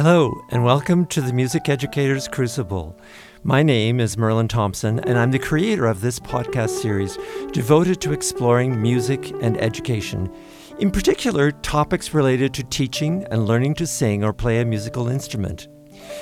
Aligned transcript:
Hello, 0.00 0.44
and 0.50 0.62
welcome 0.62 1.06
to 1.06 1.20
the 1.20 1.32
Music 1.32 1.68
Educators 1.68 2.28
Crucible. 2.28 2.96
My 3.42 3.64
name 3.64 3.98
is 3.98 4.16
Merlin 4.16 4.46
Thompson, 4.46 5.00
and 5.00 5.18
I'm 5.18 5.32
the 5.32 5.40
creator 5.40 5.86
of 5.86 6.00
this 6.00 6.20
podcast 6.20 6.70
series 6.70 7.18
devoted 7.50 8.00
to 8.02 8.12
exploring 8.12 8.80
music 8.80 9.32
and 9.42 9.60
education, 9.60 10.32
in 10.78 10.92
particular, 10.92 11.50
topics 11.50 12.14
related 12.14 12.54
to 12.54 12.62
teaching 12.62 13.26
and 13.32 13.48
learning 13.48 13.74
to 13.74 13.88
sing 13.88 14.22
or 14.22 14.32
play 14.32 14.60
a 14.60 14.64
musical 14.64 15.08
instrument. 15.08 15.66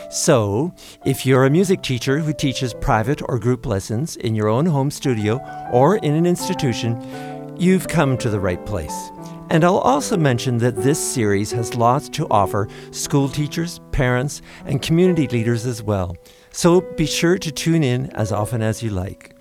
So, 0.09 0.73
if 1.05 1.27
you're 1.27 1.45
a 1.45 1.51
music 1.51 1.83
teacher 1.83 2.21
who 2.21 2.33
teaches 2.33 2.73
private 2.73 3.21
or 3.29 3.39
group 3.39 3.67
lessons 3.67 4.17
in 4.17 4.35
your 4.35 4.49
own 4.49 4.65
home 4.65 4.91
studio 4.91 5.39
or 5.71 5.99
in 5.99 6.15
an 6.15 6.25
institution, 6.25 7.55
you've 7.59 7.89
come 7.89 8.17
to 8.17 8.31
the 8.31 8.41
right 8.41 8.65
place. 8.65 9.11
And 9.49 9.65
I'll 9.65 9.79
also 9.79 10.17
mention 10.17 10.59
that 10.59 10.77
this 10.77 10.99
series 10.99 11.53
has 11.53 11.77
lots 11.77 12.09
to 12.11 12.27
offer 12.31 12.69
school 12.91 13.29
teachers, 13.29 13.81
parents, 13.93 14.43
and 14.65 14.83
community 14.83 15.29
leaders 15.29 15.67
as 15.67 15.83
well. 15.83 16.17
So 16.51 16.81
be 16.81 17.07
sure 17.07 17.39
to 17.39 17.53
tune 17.53 17.85
in 17.85 18.11
as 18.11 18.33
often 18.33 18.61
as 18.61 18.83
you 18.83 18.91
like. 18.91 19.37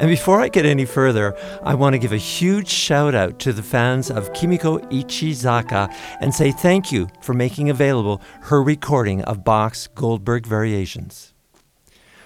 And 0.00 0.08
before 0.08 0.40
I 0.40 0.48
get 0.48 0.64
any 0.64 0.86
further, 0.86 1.36
I 1.62 1.74
want 1.74 1.92
to 1.92 1.98
give 1.98 2.12
a 2.12 2.16
huge 2.16 2.68
shout 2.68 3.14
out 3.14 3.38
to 3.40 3.52
the 3.52 3.62
fans 3.62 4.10
of 4.10 4.32
Kimiko 4.32 4.78
Ishizaka 4.78 5.94
and 6.20 6.34
say 6.34 6.50
thank 6.50 6.90
you 6.90 7.08
for 7.20 7.34
making 7.34 7.68
available 7.68 8.22
her 8.42 8.62
recording 8.62 9.22
of 9.22 9.44
Bach's 9.44 9.86
Goldberg 9.88 10.46
Variations. 10.46 11.34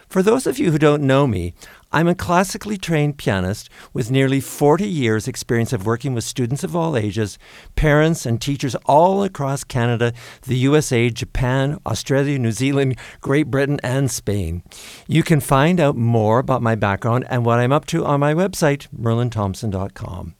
For 0.08 0.22
those 0.22 0.46
of 0.46 0.58
you 0.58 0.70
who 0.70 0.78
don't 0.78 1.02
know 1.02 1.26
me, 1.26 1.54
I'm 1.96 2.08
a 2.08 2.14
classically 2.14 2.76
trained 2.76 3.16
pianist 3.16 3.70
with 3.94 4.10
nearly 4.10 4.38
40 4.38 4.86
years' 4.86 5.26
experience 5.26 5.72
of 5.72 5.86
working 5.86 6.12
with 6.12 6.24
students 6.24 6.62
of 6.62 6.76
all 6.76 6.94
ages, 6.94 7.38
parents, 7.74 8.26
and 8.26 8.38
teachers 8.38 8.74
all 8.84 9.22
across 9.22 9.64
Canada, 9.64 10.12
the 10.42 10.58
USA, 10.58 11.08
Japan, 11.08 11.78
Australia, 11.86 12.38
New 12.38 12.52
Zealand, 12.52 12.98
Great 13.22 13.50
Britain, 13.50 13.80
and 13.82 14.10
Spain. 14.10 14.62
You 15.08 15.22
can 15.22 15.40
find 15.40 15.80
out 15.80 15.96
more 15.96 16.38
about 16.38 16.60
my 16.60 16.74
background 16.74 17.24
and 17.30 17.46
what 17.46 17.60
I'm 17.60 17.72
up 17.72 17.86
to 17.86 18.04
on 18.04 18.20
my 18.20 18.34
website, 18.34 18.88
merlinthompson.com. 18.94 20.34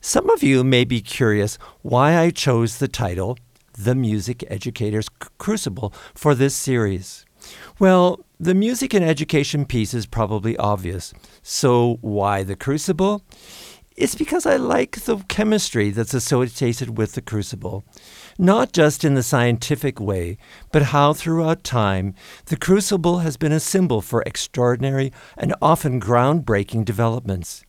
Some 0.00 0.30
of 0.30 0.42
you 0.42 0.64
may 0.64 0.84
be 0.86 1.02
curious 1.02 1.58
why 1.82 2.16
I 2.16 2.30
chose 2.30 2.78
the 2.78 2.88
title, 2.88 3.36
The 3.76 3.94
Music 3.94 4.42
Educator's 4.48 5.10
Crucible, 5.36 5.92
for 6.14 6.34
this 6.34 6.54
series. 6.54 7.26
Well, 7.78 8.24
the 8.42 8.54
music 8.54 8.92
and 8.92 9.04
education 9.04 9.64
piece 9.64 9.94
is 9.94 10.04
probably 10.04 10.56
obvious. 10.56 11.14
So, 11.44 11.98
why 12.00 12.42
the 12.42 12.56
crucible? 12.56 13.22
It's 13.96 14.16
because 14.16 14.46
I 14.46 14.56
like 14.56 15.02
the 15.02 15.18
chemistry 15.28 15.90
that's 15.90 16.12
associated 16.12 16.98
with 16.98 17.12
the 17.12 17.22
crucible. 17.22 17.84
Not 18.40 18.72
just 18.72 19.04
in 19.04 19.14
the 19.14 19.22
scientific 19.22 20.00
way, 20.00 20.38
but 20.72 20.90
how 20.90 21.12
throughout 21.12 21.62
time 21.62 22.16
the 22.46 22.56
crucible 22.56 23.18
has 23.18 23.36
been 23.36 23.52
a 23.52 23.60
symbol 23.60 24.00
for 24.00 24.22
extraordinary 24.22 25.12
and 25.38 25.54
often 25.62 26.00
groundbreaking 26.00 26.84
developments. 26.84 27.64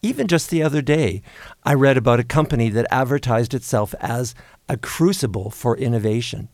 Even 0.00 0.26
just 0.26 0.48
the 0.48 0.62
other 0.62 0.80
day, 0.80 1.20
I 1.64 1.74
read 1.74 1.98
about 1.98 2.18
a 2.18 2.24
company 2.24 2.70
that 2.70 2.86
advertised 2.90 3.52
itself 3.52 3.94
as 4.00 4.34
a 4.70 4.78
crucible 4.78 5.50
for 5.50 5.76
innovation. 5.76 6.48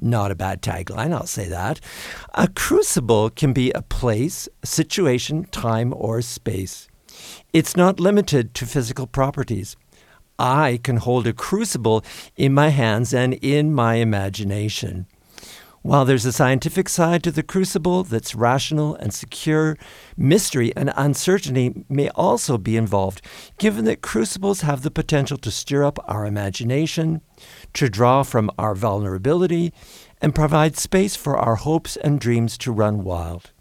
Not 0.00 0.30
a 0.30 0.34
bad 0.34 0.62
tagline, 0.62 1.12
I'll 1.12 1.26
say 1.26 1.48
that. 1.48 1.80
A 2.34 2.48
crucible 2.48 3.30
can 3.30 3.52
be 3.52 3.70
a 3.72 3.82
place, 3.82 4.48
situation, 4.64 5.44
time, 5.46 5.94
or 5.96 6.20
space. 6.22 6.88
It's 7.52 7.76
not 7.76 8.00
limited 8.00 8.54
to 8.54 8.66
physical 8.66 9.06
properties. 9.06 9.76
I 10.38 10.80
can 10.82 10.98
hold 10.98 11.26
a 11.26 11.32
crucible 11.32 12.04
in 12.36 12.52
my 12.52 12.68
hands 12.68 13.14
and 13.14 13.34
in 13.34 13.72
my 13.72 13.94
imagination. 13.94 15.06
While 15.86 16.04
there's 16.04 16.26
a 16.26 16.32
scientific 16.32 16.88
side 16.88 17.22
to 17.22 17.30
the 17.30 17.44
crucible 17.44 18.02
that's 18.02 18.34
rational 18.34 18.96
and 18.96 19.14
secure, 19.14 19.78
mystery 20.16 20.74
and 20.74 20.92
uncertainty 20.96 21.84
may 21.88 22.08
also 22.08 22.58
be 22.58 22.76
involved, 22.76 23.22
given 23.56 23.84
that 23.84 24.02
crucibles 24.02 24.62
have 24.62 24.82
the 24.82 24.90
potential 24.90 25.38
to 25.38 25.50
stir 25.52 25.84
up 25.84 26.00
our 26.08 26.26
imagination, 26.26 27.20
to 27.76 27.88
draw 27.88 28.22
from 28.22 28.50
our 28.58 28.74
vulnerability, 28.74 29.72
and 30.20 30.34
provide 30.34 30.76
space 30.76 31.14
for 31.14 31.36
our 31.36 31.56
hopes 31.56 31.96
and 31.96 32.18
dreams 32.18 32.56
to 32.58 32.72
run 32.72 33.04
wild. 33.04 33.52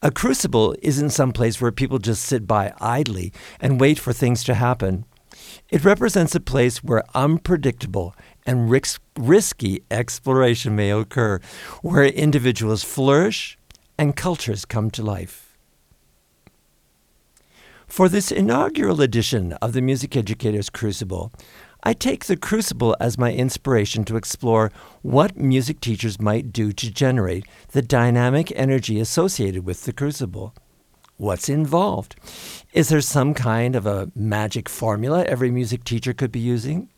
A 0.00 0.10
crucible 0.10 0.74
isn't 0.80 1.10
some 1.10 1.32
place 1.32 1.60
where 1.60 1.72
people 1.72 1.98
just 1.98 2.22
sit 2.22 2.46
by 2.46 2.72
idly 2.80 3.32
and 3.60 3.80
wait 3.80 3.98
for 3.98 4.12
things 4.12 4.44
to 4.44 4.54
happen. 4.54 5.04
It 5.70 5.84
represents 5.84 6.34
a 6.34 6.40
place 6.40 6.82
where 6.82 7.04
unpredictable 7.14 8.14
and 8.46 8.70
risk, 8.70 9.02
risky 9.18 9.82
exploration 9.90 10.74
may 10.74 10.90
occur, 10.90 11.40
where 11.82 12.04
individuals 12.04 12.84
flourish 12.84 13.58
and 13.98 14.16
cultures 14.16 14.64
come 14.64 14.90
to 14.92 15.02
life. 15.02 15.56
For 17.88 18.08
this 18.08 18.30
inaugural 18.30 19.00
edition 19.00 19.54
of 19.54 19.72
the 19.72 19.82
Music 19.82 20.16
Educators 20.16 20.70
Crucible, 20.70 21.32
I 21.84 21.92
take 21.92 22.24
the 22.24 22.36
Crucible 22.36 22.96
as 22.98 23.18
my 23.18 23.32
inspiration 23.32 24.04
to 24.06 24.16
explore 24.16 24.72
what 25.02 25.36
music 25.36 25.80
teachers 25.80 26.20
might 26.20 26.52
do 26.52 26.72
to 26.72 26.90
generate 26.90 27.46
the 27.70 27.82
dynamic 27.82 28.52
energy 28.56 28.98
associated 28.98 29.64
with 29.64 29.84
the 29.84 29.92
Crucible. 29.92 30.54
What's 31.18 31.48
involved? 31.48 32.16
Is 32.72 32.88
there 32.88 33.00
some 33.00 33.32
kind 33.32 33.76
of 33.76 33.86
a 33.86 34.10
magic 34.14 34.68
formula 34.68 35.24
every 35.24 35.50
music 35.50 35.84
teacher 35.84 36.12
could 36.12 36.32
be 36.32 36.40
using? 36.40 36.88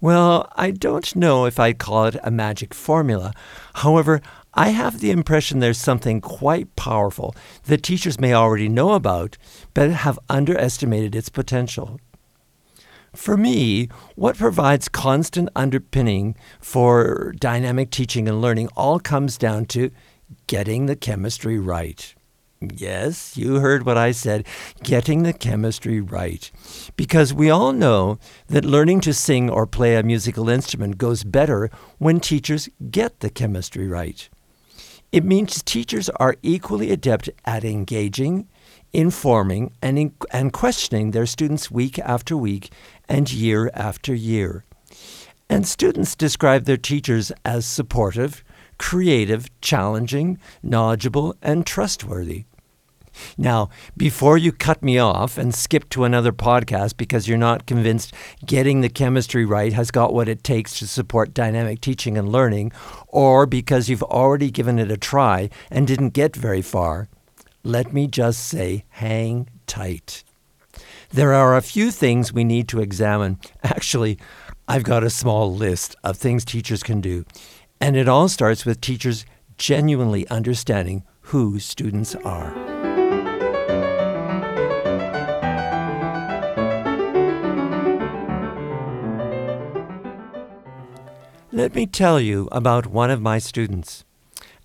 Well, 0.00 0.52
I 0.56 0.72
don't 0.72 1.14
know 1.14 1.46
if 1.46 1.58
I'd 1.58 1.78
call 1.78 2.06
it 2.06 2.16
a 2.22 2.30
magic 2.30 2.74
formula. 2.74 3.32
However, 3.74 4.20
I 4.54 4.68
have 4.68 5.00
the 5.00 5.12
impression 5.12 5.60
there's 5.60 5.78
something 5.78 6.20
quite 6.20 6.74
powerful 6.76 7.34
that 7.64 7.82
teachers 7.82 8.20
may 8.20 8.34
already 8.34 8.68
know 8.68 8.92
about, 8.92 9.38
but 9.72 9.90
have 9.90 10.18
underestimated 10.28 11.14
its 11.14 11.28
potential. 11.28 11.98
For 13.14 13.36
me, 13.36 13.88
what 14.16 14.36
provides 14.36 14.88
constant 14.88 15.48
underpinning 15.54 16.36
for 16.60 17.32
dynamic 17.38 17.90
teaching 17.90 18.28
and 18.28 18.40
learning 18.40 18.68
all 18.76 18.98
comes 18.98 19.38
down 19.38 19.66
to 19.66 19.90
getting 20.46 20.86
the 20.86 20.96
chemistry 20.96 21.58
right. 21.58 22.14
Yes, 22.60 23.36
you 23.36 23.56
heard 23.60 23.84
what 23.84 23.98
I 23.98 24.10
said 24.12 24.46
getting 24.82 25.22
the 25.22 25.32
chemistry 25.32 26.00
right. 26.00 26.50
Because 26.96 27.34
we 27.34 27.50
all 27.50 27.72
know 27.72 28.18
that 28.48 28.64
learning 28.64 29.00
to 29.02 29.12
sing 29.12 29.50
or 29.50 29.66
play 29.66 29.96
a 29.96 30.02
musical 30.02 30.48
instrument 30.48 30.98
goes 30.98 31.24
better 31.24 31.70
when 31.98 32.20
teachers 32.20 32.68
get 32.90 33.20
the 33.20 33.30
chemistry 33.30 33.86
right. 33.86 34.28
It 35.12 35.24
means 35.24 35.62
teachers 35.62 36.08
are 36.10 36.36
equally 36.42 36.90
adept 36.90 37.30
at 37.44 37.64
engaging, 37.64 38.48
informing, 38.94 39.72
and, 39.82 39.98
in, 39.98 40.14
and 40.32 40.52
questioning 40.52 41.10
their 41.10 41.26
students 41.26 41.70
week 41.70 41.98
after 41.98 42.36
week 42.36 42.70
and 43.08 43.30
year 43.30 43.70
after 43.74 44.14
year. 44.14 44.64
And 45.50 45.66
students 45.66 46.14
describe 46.14 46.64
their 46.64 46.78
teachers 46.78 47.30
as 47.44 47.66
supportive, 47.66 48.42
creative, 48.78 49.48
challenging, 49.60 50.38
knowledgeable, 50.62 51.36
and 51.42 51.66
trustworthy. 51.66 52.44
Now, 53.38 53.68
before 53.96 54.36
you 54.36 54.50
cut 54.52 54.82
me 54.82 54.98
off 54.98 55.38
and 55.38 55.54
skip 55.54 55.88
to 55.90 56.04
another 56.04 56.32
podcast 56.32 56.96
because 56.96 57.28
you're 57.28 57.38
not 57.38 57.66
convinced 57.66 58.12
getting 58.44 58.80
the 58.80 58.88
chemistry 58.88 59.44
right 59.44 59.72
has 59.72 59.90
got 59.90 60.12
what 60.12 60.28
it 60.28 60.42
takes 60.42 60.78
to 60.78 60.86
support 60.86 61.34
dynamic 61.34 61.80
teaching 61.80 62.18
and 62.18 62.28
learning, 62.28 62.72
or 63.08 63.46
because 63.46 63.88
you've 63.88 64.02
already 64.02 64.50
given 64.50 64.78
it 64.78 64.90
a 64.90 64.96
try 64.96 65.48
and 65.70 65.86
didn't 65.86 66.10
get 66.10 66.34
very 66.34 66.62
far, 66.62 67.08
let 67.64 67.92
me 67.94 68.06
just 68.06 68.46
say 68.46 68.84
hang 68.90 69.48
tight. 69.66 70.22
There 71.10 71.32
are 71.32 71.56
a 71.56 71.62
few 71.62 71.90
things 71.90 72.32
we 72.32 72.44
need 72.44 72.68
to 72.68 72.80
examine. 72.80 73.40
Actually, 73.62 74.18
I've 74.68 74.84
got 74.84 75.02
a 75.02 75.10
small 75.10 75.52
list 75.52 75.96
of 76.04 76.16
things 76.16 76.44
teachers 76.44 76.82
can 76.82 77.00
do. 77.00 77.24
And 77.80 77.96
it 77.96 78.08
all 78.08 78.28
starts 78.28 78.64
with 78.64 78.80
teachers 78.80 79.24
genuinely 79.56 80.28
understanding 80.28 81.04
who 81.22 81.58
students 81.58 82.14
are. 82.16 82.54
Let 91.50 91.74
me 91.74 91.86
tell 91.86 92.20
you 92.20 92.48
about 92.50 92.86
one 92.88 93.10
of 93.10 93.22
my 93.22 93.38
students. 93.38 94.04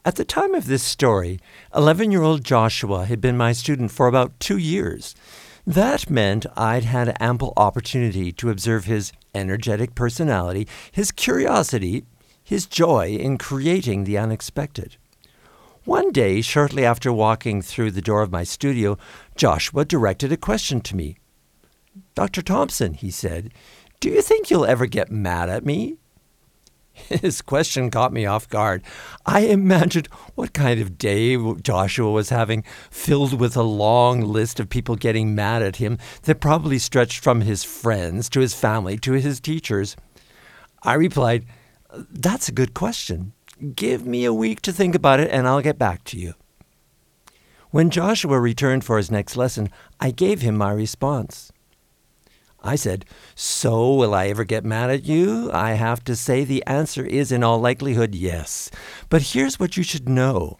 At 0.05 0.15
the 0.15 0.23
time 0.23 0.55
of 0.55 0.65
this 0.65 0.81
story, 0.81 1.39
11 1.75 2.11
year 2.11 2.23
old 2.23 2.43
Joshua 2.43 3.05
had 3.05 3.19
been 3.19 3.35
my 3.35 3.51
student 3.51 3.91
for 3.91 4.07
about 4.07 4.39
two 4.39 4.57
years. 4.57 5.13
That 5.67 6.09
meant 6.09 6.45
I'd 6.55 6.85
had 6.85 7.15
ample 7.19 7.53
opportunity 7.57 8.31
to 8.31 8.49
observe 8.49 8.85
his 8.85 9.11
energetic 9.35 9.95
personality, 9.95 10.67
his 10.91 11.11
curiosity, 11.11 12.05
his 12.41 12.65
joy 12.65 13.09
in 13.09 13.37
creating 13.37 14.05
the 14.05 14.17
unexpected. 14.17 14.95
One 15.83 16.11
day, 16.11 16.41
shortly 16.41 16.85
after 16.85 17.11
walking 17.11 17.61
through 17.61 17.91
the 17.91 18.01
door 18.01 18.21
of 18.21 18.31
my 18.31 18.43
studio, 18.43 18.97
Joshua 19.35 19.85
directed 19.85 20.31
a 20.31 20.37
question 20.37 20.81
to 20.81 20.95
me. 20.95 21.17
Dr. 22.15 22.41
Thompson, 22.41 22.93
he 22.93 23.11
said, 23.11 23.51
do 23.99 24.09
you 24.09 24.21
think 24.21 24.49
you'll 24.49 24.65
ever 24.65 24.85
get 24.85 25.11
mad 25.11 25.49
at 25.49 25.65
me? 25.65 25.97
His 27.09 27.41
question 27.41 27.89
caught 27.89 28.13
me 28.13 28.25
off 28.25 28.49
guard. 28.49 28.83
I 29.25 29.41
imagined 29.41 30.07
what 30.35 30.53
kind 30.53 30.79
of 30.79 30.97
day 30.97 31.37
Joshua 31.61 32.11
was 32.11 32.29
having, 32.29 32.63
filled 32.91 33.39
with 33.39 33.55
a 33.55 33.63
long 33.63 34.21
list 34.21 34.59
of 34.59 34.69
people 34.69 34.95
getting 34.95 35.35
mad 35.35 35.61
at 35.61 35.77
him 35.77 35.97
that 36.23 36.41
probably 36.41 36.79
stretched 36.79 37.23
from 37.23 37.41
his 37.41 37.63
friends 37.63 38.29
to 38.29 38.39
his 38.39 38.53
family 38.53 38.97
to 38.99 39.13
his 39.13 39.39
teachers. 39.39 39.95
I 40.83 40.93
replied, 40.93 41.45
That's 41.91 42.49
a 42.49 42.53
good 42.53 42.73
question. 42.73 43.33
Give 43.75 44.05
me 44.05 44.25
a 44.25 44.33
week 44.33 44.61
to 44.61 44.71
think 44.71 44.95
about 44.95 45.19
it 45.19 45.29
and 45.31 45.47
I'll 45.47 45.61
get 45.61 45.77
back 45.77 46.03
to 46.05 46.17
you. 46.17 46.33
When 47.71 47.89
Joshua 47.89 48.39
returned 48.39 48.83
for 48.83 48.97
his 48.97 49.11
next 49.11 49.35
lesson, 49.35 49.69
I 49.99 50.11
gave 50.11 50.41
him 50.41 50.57
my 50.57 50.71
response. 50.71 51.51
I 52.63 52.75
said, 52.75 53.05
So 53.35 53.93
will 53.93 54.13
I 54.13 54.27
ever 54.27 54.43
get 54.43 54.65
mad 54.65 54.89
at 54.89 55.05
you? 55.05 55.49
I 55.51 55.73
have 55.73 56.03
to 56.05 56.15
say 56.15 56.43
the 56.43 56.65
answer 56.65 57.05
is 57.05 57.31
in 57.31 57.43
all 57.43 57.59
likelihood 57.59 58.13
yes. 58.13 58.69
But 59.09 59.21
here's 59.33 59.59
what 59.59 59.77
you 59.77 59.83
should 59.83 60.09
know 60.09 60.59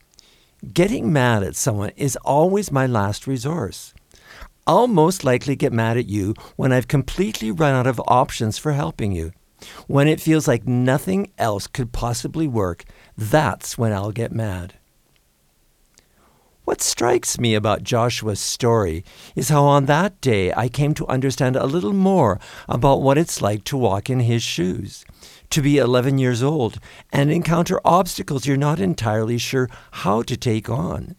getting 0.73 1.11
mad 1.11 1.41
at 1.43 1.55
someone 1.55 1.91
is 1.95 2.17
always 2.17 2.71
my 2.71 2.85
last 2.85 3.27
resource. 3.27 3.93
I'll 4.67 4.87
most 4.87 5.23
likely 5.23 5.55
get 5.55 5.73
mad 5.73 5.97
at 5.97 6.07
you 6.07 6.35
when 6.55 6.71
I've 6.71 6.87
completely 6.87 7.49
run 7.49 7.73
out 7.73 7.87
of 7.87 8.01
options 8.07 8.57
for 8.57 8.73
helping 8.73 9.11
you. 9.11 9.31
When 9.87 10.07
it 10.07 10.21
feels 10.21 10.47
like 10.47 10.67
nothing 10.67 11.31
else 11.37 11.67
could 11.67 11.91
possibly 11.91 12.47
work, 12.47 12.85
that's 13.17 13.77
when 13.77 13.91
I'll 13.91 14.11
get 14.11 14.31
mad. 14.31 14.78
What 16.69 16.83
strikes 16.83 17.39
me 17.39 17.55
about 17.55 17.81
Joshua's 17.81 18.39
story 18.39 19.03
is 19.35 19.49
how 19.49 19.63
on 19.63 19.87
that 19.87 20.21
day 20.21 20.53
I 20.53 20.69
came 20.69 20.93
to 20.93 21.07
understand 21.07 21.55
a 21.55 21.65
little 21.65 21.93
more 21.93 22.39
about 22.67 23.01
what 23.01 23.17
it's 23.17 23.41
like 23.41 23.63
to 23.63 23.75
walk 23.75 24.07
in 24.07 24.19
his 24.19 24.43
shoes, 24.43 25.03
to 25.49 25.63
be 25.63 25.79
11 25.79 26.19
years 26.19 26.43
old 26.43 26.77
and 27.11 27.31
encounter 27.31 27.81
obstacles 27.83 28.45
you're 28.45 28.55
not 28.55 28.79
entirely 28.79 29.39
sure 29.39 29.67
how 30.05 30.21
to 30.21 30.37
take 30.37 30.69
on. 30.69 31.15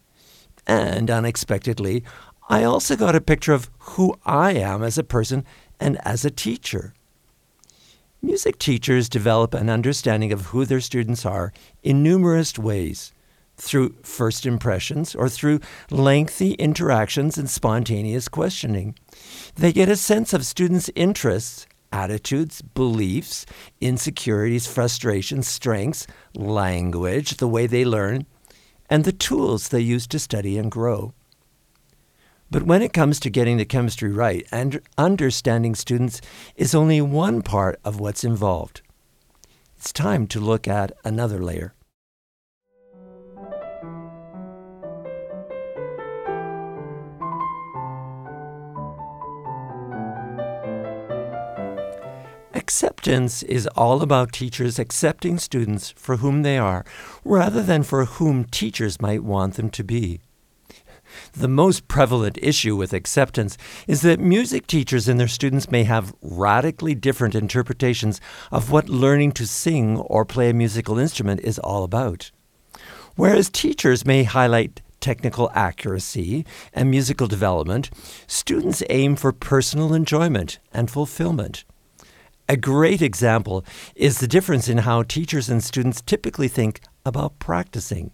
And 0.69 1.11
unexpectedly, 1.11 2.05
I 2.49 2.63
also 2.63 2.95
got 2.95 3.17
a 3.17 3.21
picture 3.21 3.53
of 3.53 3.71
who 3.79 4.17
I 4.25 4.53
am 4.53 4.85
as 4.85 4.99
a 4.99 5.03
person 5.03 5.45
and 5.81 5.99
as 6.07 6.25
a 6.25 6.31
teacher. 6.31 6.95
Music 8.23 8.57
teachers 8.57 9.09
develop 9.09 9.55
an 9.55 9.69
understanding 9.69 10.33
of 10.33 10.47
who 10.47 10.65
their 10.65 10.81
students 10.81 11.27
are 11.27 11.53
in 11.83 12.05
numerous 12.05 12.57
ways 12.57 13.13
through 13.61 13.95
first 14.03 14.47
impressions 14.47 15.15
or 15.15 15.29
through 15.29 15.61
lengthy 15.91 16.53
interactions 16.55 17.37
and 17.37 17.49
spontaneous 17.49 18.29
questioning. 18.29 18.95
They 19.57 19.73
get 19.73 19.89
a 19.89 19.97
sense 19.97 20.33
of 20.33 20.47
students' 20.47 20.91
interests, 20.95 21.67
attitudes, 21.93 22.63
beliefs, 22.63 23.45
insecurities, 23.81 24.67
frustrations, 24.67 25.47
strengths, 25.47 26.07
language, 26.35 27.37
the 27.37 27.49
way 27.49 27.67
they 27.67 27.85
learn, 27.85 28.27
and 28.89 29.05
the 29.05 29.13
tools 29.13 29.69
they 29.69 29.81
use 29.81 30.07
to 30.09 30.19
study 30.19 30.57
and 30.57 30.71
grow. 30.71 31.13
But 32.51 32.65
when 32.65 32.83
it 32.83 32.93
comes 32.93 33.21
to 33.21 33.31
getting 33.31 33.59
the 33.59 33.65
chemistry 33.65 34.11
right, 34.11 34.45
and 34.51 34.81
understanding 34.99 35.75
students 35.75 36.21
is 36.57 36.75
only 36.75 37.01
one 37.01 37.43
part 37.43 37.79
of 37.85 38.01
what's 38.01 38.25
involved. 38.25 38.83
It's 39.77 39.93
time 39.93 40.27
to 40.29 40.41
look 40.41 40.67
at 40.67 40.93
another 41.05 41.41
layer. 41.41 41.75
Acceptance 52.71 53.43
is 53.43 53.67
all 53.75 54.01
about 54.01 54.33
teachers 54.33 54.79
accepting 54.79 55.39
students 55.39 55.91
for 55.97 56.19
whom 56.19 56.43
they 56.43 56.57
are, 56.57 56.85
rather 57.25 57.65
than 57.65 57.83
for 57.83 58.05
whom 58.05 58.45
teachers 58.45 59.01
might 59.01 59.25
want 59.25 59.55
them 59.55 59.71
to 59.71 59.83
be. 59.83 60.21
The 61.33 61.49
most 61.49 61.89
prevalent 61.89 62.39
issue 62.41 62.77
with 62.77 62.93
acceptance 62.93 63.59
is 63.89 64.03
that 64.03 64.21
music 64.21 64.69
teachers 64.69 65.09
and 65.09 65.19
their 65.19 65.27
students 65.27 65.73
may 65.73 65.83
have 65.83 66.15
radically 66.23 66.95
different 66.95 67.35
interpretations 67.35 68.21
of 68.53 68.71
what 68.71 68.89
learning 68.89 69.33
to 69.33 69.49
sing 69.49 69.99
or 69.99 70.25
play 70.25 70.49
a 70.51 70.55
musical 70.55 70.97
instrument 70.97 71.41
is 71.41 71.59
all 71.59 71.83
about. 71.83 72.31
Whereas 73.17 73.51
teachers 73.51 74.07
may 74.07 74.23
highlight 74.23 74.81
technical 75.01 75.51
accuracy 75.57 76.47
and 76.73 76.89
musical 76.89 77.27
development, 77.27 77.91
students 78.29 78.85
aim 78.89 79.17
for 79.17 79.33
personal 79.33 79.93
enjoyment 79.93 80.61
and 80.73 80.89
fulfillment. 80.89 81.65
A 82.51 82.57
great 82.57 83.01
example 83.01 83.65
is 83.95 84.19
the 84.19 84.27
difference 84.27 84.67
in 84.67 84.79
how 84.79 85.05
teachers 85.05 85.49
and 85.49 85.63
students 85.63 86.01
typically 86.01 86.49
think 86.49 86.81
about 87.07 87.39
practicing. 87.39 88.11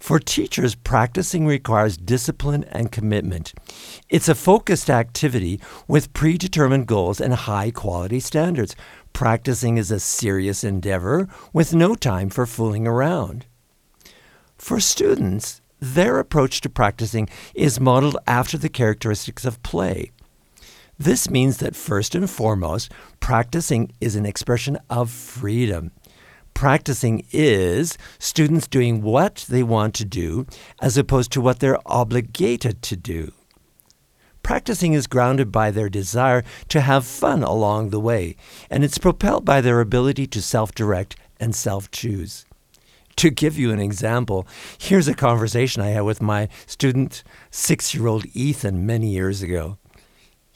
For 0.00 0.18
teachers, 0.18 0.74
practicing 0.74 1.46
requires 1.46 1.98
discipline 1.98 2.64
and 2.72 2.90
commitment. 2.90 3.52
It's 4.08 4.30
a 4.30 4.34
focused 4.34 4.88
activity 4.88 5.60
with 5.86 6.14
predetermined 6.14 6.86
goals 6.86 7.20
and 7.20 7.34
high 7.34 7.70
quality 7.70 8.18
standards. 8.18 8.74
Practicing 9.12 9.76
is 9.76 9.90
a 9.90 10.00
serious 10.00 10.64
endeavor 10.64 11.28
with 11.52 11.74
no 11.74 11.94
time 11.94 12.30
for 12.30 12.46
fooling 12.46 12.86
around. 12.86 13.44
For 14.56 14.80
students, 14.80 15.60
their 15.78 16.18
approach 16.18 16.62
to 16.62 16.70
practicing 16.70 17.28
is 17.54 17.78
modeled 17.78 18.16
after 18.26 18.56
the 18.56 18.70
characteristics 18.70 19.44
of 19.44 19.62
play. 19.62 20.12
This 20.98 21.30
means 21.30 21.58
that 21.58 21.76
first 21.76 22.16
and 22.16 22.28
foremost, 22.28 22.90
practicing 23.20 23.92
is 24.00 24.16
an 24.16 24.26
expression 24.26 24.78
of 24.90 25.10
freedom. 25.10 25.92
Practicing 26.54 27.24
is 27.30 27.96
students 28.18 28.66
doing 28.66 29.00
what 29.00 29.46
they 29.48 29.62
want 29.62 29.94
to 29.94 30.04
do 30.04 30.44
as 30.82 30.98
opposed 30.98 31.30
to 31.32 31.40
what 31.40 31.60
they're 31.60 31.78
obligated 31.86 32.82
to 32.82 32.96
do. 32.96 33.32
Practicing 34.42 34.92
is 34.92 35.06
grounded 35.06 35.52
by 35.52 35.70
their 35.70 35.88
desire 35.88 36.42
to 36.68 36.80
have 36.80 37.04
fun 37.06 37.44
along 37.44 37.90
the 37.90 38.00
way, 38.00 38.34
and 38.68 38.82
it's 38.82 38.98
propelled 38.98 39.44
by 39.44 39.60
their 39.60 39.80
ability 39.80 40.26
to 40.26 40.42
self 40.42 40.74
direct 40.74 41.14
and 41.38 41.54
self 41.54 41.92
choose. 41.92 42.44
To 43.16 43.30
give 43.30 43.56
you 43.56 43.70
an 43.70 43.80
example, 43.80 44.48
here's 44.78 45.06
a 45.06 45.14
conversation 45.14 45.80
I 45.80 45.90
had 45.90 46.00
with 46.00 46.20
my 46.20 46.48
student, 46.66 47.22
six 47.52 47.94
year 47.94 48.08
old 48.08 48.26
Ethan, 48.34 48.84
many 48.84 49.10
years 49.10 49.42
ago. 49.42 49.78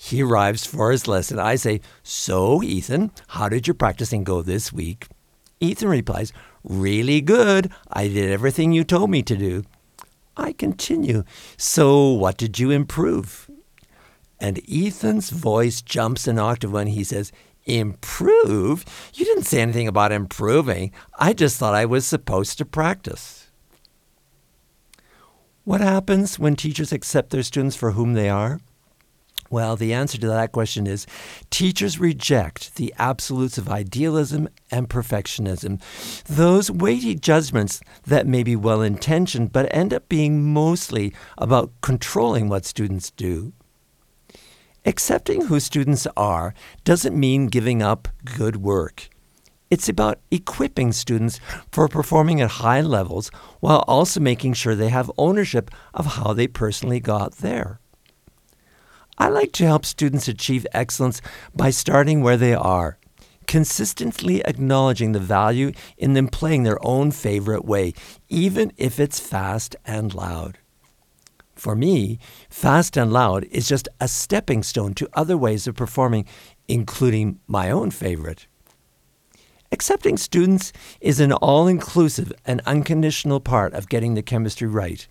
He 0.05 0.21
arrives 0.21 0.67
for 0.67 0.91
his 0.91 1.07
lesson. 1.07 1.39
I 1.39 1.55
say, 1.55 1.81
So, 2.03 2.61
Ethan, 2.61 3.13
how 3.29 3.49
did 3.49 3.69
your 3.69 3.75
practicing 3.75 4.25
go 4.25 4.43
this 4.43 4.73
week? 4.73 5.07
Ethan 5.61 5.89
replies, 5.89 6.33
Really 6.65 7.21
good. 7.21 7.71
I 7.89 8.09
did 8.09 8.29
everything 8.29 8.73
you 8.73 8.83
told 8.83 9.11
me 9.11 9.23
to 9.23 9.37
do. 9.37 9.63
I 10.37 10.55
continue, 10.55 11.23
So, 11.57 12.09
what 12.09 12.37
did 12.37 12.59
you 12.59 12.73
improve? 12.73 13.49
And 14.41 14.61
Ethan's 14.69 15.31
voice 15.31 15.81
jumps 15.81 16.27
an 16.27 16.37
octave 16.37 16.73
when 16.73 16.89
he 16.89 17.05
says, 17.05 17.31
Improve? 17.65 18.85
You 19.15 19.25
didn't 19.25 19.45
say 19.45 19.61
anything 19.61 19.87
about 19.87 20.11
improving. 20.11 20.91
I 21.17 21.33
just 21.33 21.59
thought 21.59 21.75
I 21.77 21.85
was 21.85 22.05
supposed 22.05 22.59
to 22.59 22.65
practice. 22.65 23.53
What 25.63 25.81
happens 25.81 26.41
when 26.41 26.57
teachers 26.57 26.91
accept 26.91 27.31
their 27.31 27.45
students 27.45 27.77
for 27.77 27.93
whom 27.93 28.15
they 28.15 28.29
are? 28.29 28.59
Well, 29.53 29.77
the 29.77 29.93
answer 29.93 30.17
to 30.17 30.29
that 30.29 30.53
question 30.53 30.87
is 30.87 31.07
teachers 31.51 32.01
reject 32.01 32.77
the 32.77 32.95
absolutes 32.99 33.59
of 33.59 33.69
idealism 33.69 34.49
and 34.71 34.89
perfectionism, 34.89 35.79
those 36.25 36.71
weighty 36.71 37.15
judgments 37.15 37.83
that 38.05 38.27
may 38.27 38.45
be 38.45 38.57
well 38.57 38.81
intentioned 38.81 39.53
but 39.53 39.69
end 39.71 39.93
up 39.93 40.09
being 40.09 40.55
mostly 40.55 41.13
about 41.37 41.71
controlling 41.83 42.49
what 42.49 42.65
students 42.65 43.11
do. 43.11 43.53
Accepting 44.87 45.43
who 45.43 45.61
students 45.61 46.07
are 46.17 46.55
doesn't 46.85 47.15
mean 47.15 47.49
giving 47.49 47.83
up 47.83 48.09
good 48.25 48.57
work. 48.57 49.11
It's 49.71 49.87
about 49.87 50.19
equipping 50.31 50.93
students 50.93 51.41
for 51.71 51.89
performing 51.89 52.41
at 52.41 52.63
high 52.63 52.81
levels 52.81 53.31
while 53.61 53.85
also 53.87 54.19
making 54.19 54.55
sure 54.55 54.75
they 54.75 54.89
have 54.89 55.13
ownership 55.19 55.71
of 55.93 56.17
how 56.17 56.33
they 56.33 56.47
personally 56.47 57.01
got 57.01 57.33
there. 57.37 57.82
I 59.23 59.29
like 59.29 59.53
to 59.53 59.65
help 59.65 59.87
students 59.87 60.27
achieve 60.27 60.67
excellence 60.73 61.23
by 61.55 61.71
starting 61.71 62.23
where 62.23 62.37
they 62.37 62.55
are, 62.55 62.99
consistently 63.47 64.45
acknowledging 64.45 65.13
the 65.13 65.21
value 65.21 65.71
in 65.97 66.15
them 66.15 66.27
playing 66.27 66.65
their 66.65 66.85
own 66.85 67.13
favorite 67.13 67.65
way, 67.65 67.95
even 68.29 68.73
if 68.77 68.99
it's 68.99 69.21
fast 69.21 69.77
and 69.85 70.13
loud. 70.13 70.59
For 71.55 71.77
me, 71.77 72.19
fast 72.51 72.97
and 72.97 73.13
loud 73.13 73.45
is 73.45 73.69
just 73.69 73.89
a 74.01 74.09
stepping 74.09 74.65
stone 74.65 74.93
to 74.95 75.09
other 75.13 75.39
ways 75.39 75.69
of 75.69 75.77
performing, 75.77 76.27
including 76.67 77.39
my 77.47 77.71
own 77.71 77.93
favorite. 77.93 78.49
Accepting 79.71 80.17
students 80.17 80.73
is 81.01 81.21
an 81.21 81.31
all 81.33 81.69
inclusive 81.69 82.33
and 82.45 82.61
unconditional 82.67 83.39
part 83.39 83.73
of 83.73 83.89
getting 83.89 84.15
the 84.15 84.23
chemistry 84.23 84.67
right. 84.67 85.07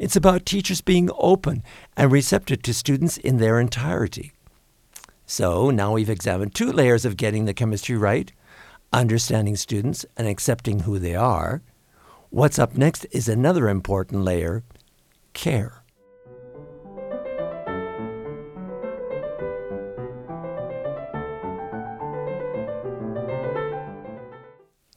It's 0.00 0.16
about 0.16 0.46
teachers 0.46 0.80
being 0.80 1.10
open 1.18 1.62
and 1.94 2.10
receptive 2.10 2.62
to 2.62 2.72
students 2.72 3.18
in 3.18 3.36
their 3.36 3.60
entirety. 3.60 4.32
So 5.26 5.70
now 5.70 5.92
we've 5.92 6.08
examined 6.08 6.54
two 6.54 6.72
layers 6.72 7.04
of 7.04 7.18
getting 7.18 7.44
the 7.44 7.52
chemistry 7.52 7.98
right 7.98 8.32
understanding 8.94 9.56
students 9.56 10.06
and 10.16 10.26
accepting 10.26 10.80
who 10.80 10.98
they 10.98 11.14
are. 11.14 11.60
What's 12.30 12.58
up 12.58 12.78
next 12.78 13.04
is 13.12 13.28
another 13.28 13.68
important 13.68 14.24
layer 14.24 14.64
care. 15.34 15.82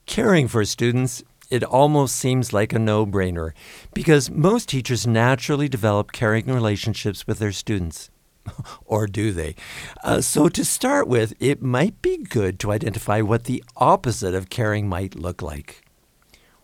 Caring 0.06 0.48
for 0.48 0.64
students, 0.64 1.24
it 1.50 1.64
almost 1.64 2.16
seems 2.16 2.54
like 2.54 2.74
a 2.74 2.80
no 2.80 3.06
brainer 3.06 3.52
because 3.94 4.30
most 4.32 4.70
teachers 4.70 5.06
naturally 5.06 5.70
develop 5.70 6.12
caring 6.12 6.46
relationships 6.48 7.28
with 7.28 7.40
their 7.40 7.52
students. 7.52 8.10
or 8.86 9.08
do 9.08 9.32
they? 9.32 9.56
Uh, 10.04 10.22
so, 10.22 10.50
to 10.50 10.66
start 10.66 11.08
with, 11.08 11.34
it 11.40 11.62
might 11.62 12.02
be 12.02 12.18
good 12.18 12.60
to 12.60 12.72
identify 12.72 13.22
what 13.22 13.46
the 13.46 13.64
opposite 13.78 14.34
of 14.34 14.50
caring 14.50 14.88
might 14.88 15.16
look 15.16 15.42
like. 15.42 15.82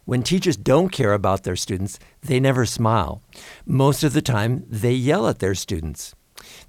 When 0.05 0.23
teachers 0.23 0.57
don't 0.57 0.89
care 0.89 1.13
about 1.13 1.43
their 1.43 1.55
students, 1.55 1.99
they 2.21 2.39
never 2.39 2.65
smile. 2.65 3.21
Most 3.65 4.03
of 4.03 4.13
the 4.13 4.21
time, 4.21 4.65
they 4.67 4.93
yell 4.93 5.27
at 5.27 5.39
their 5.39 5.55
students. 5.55 6.15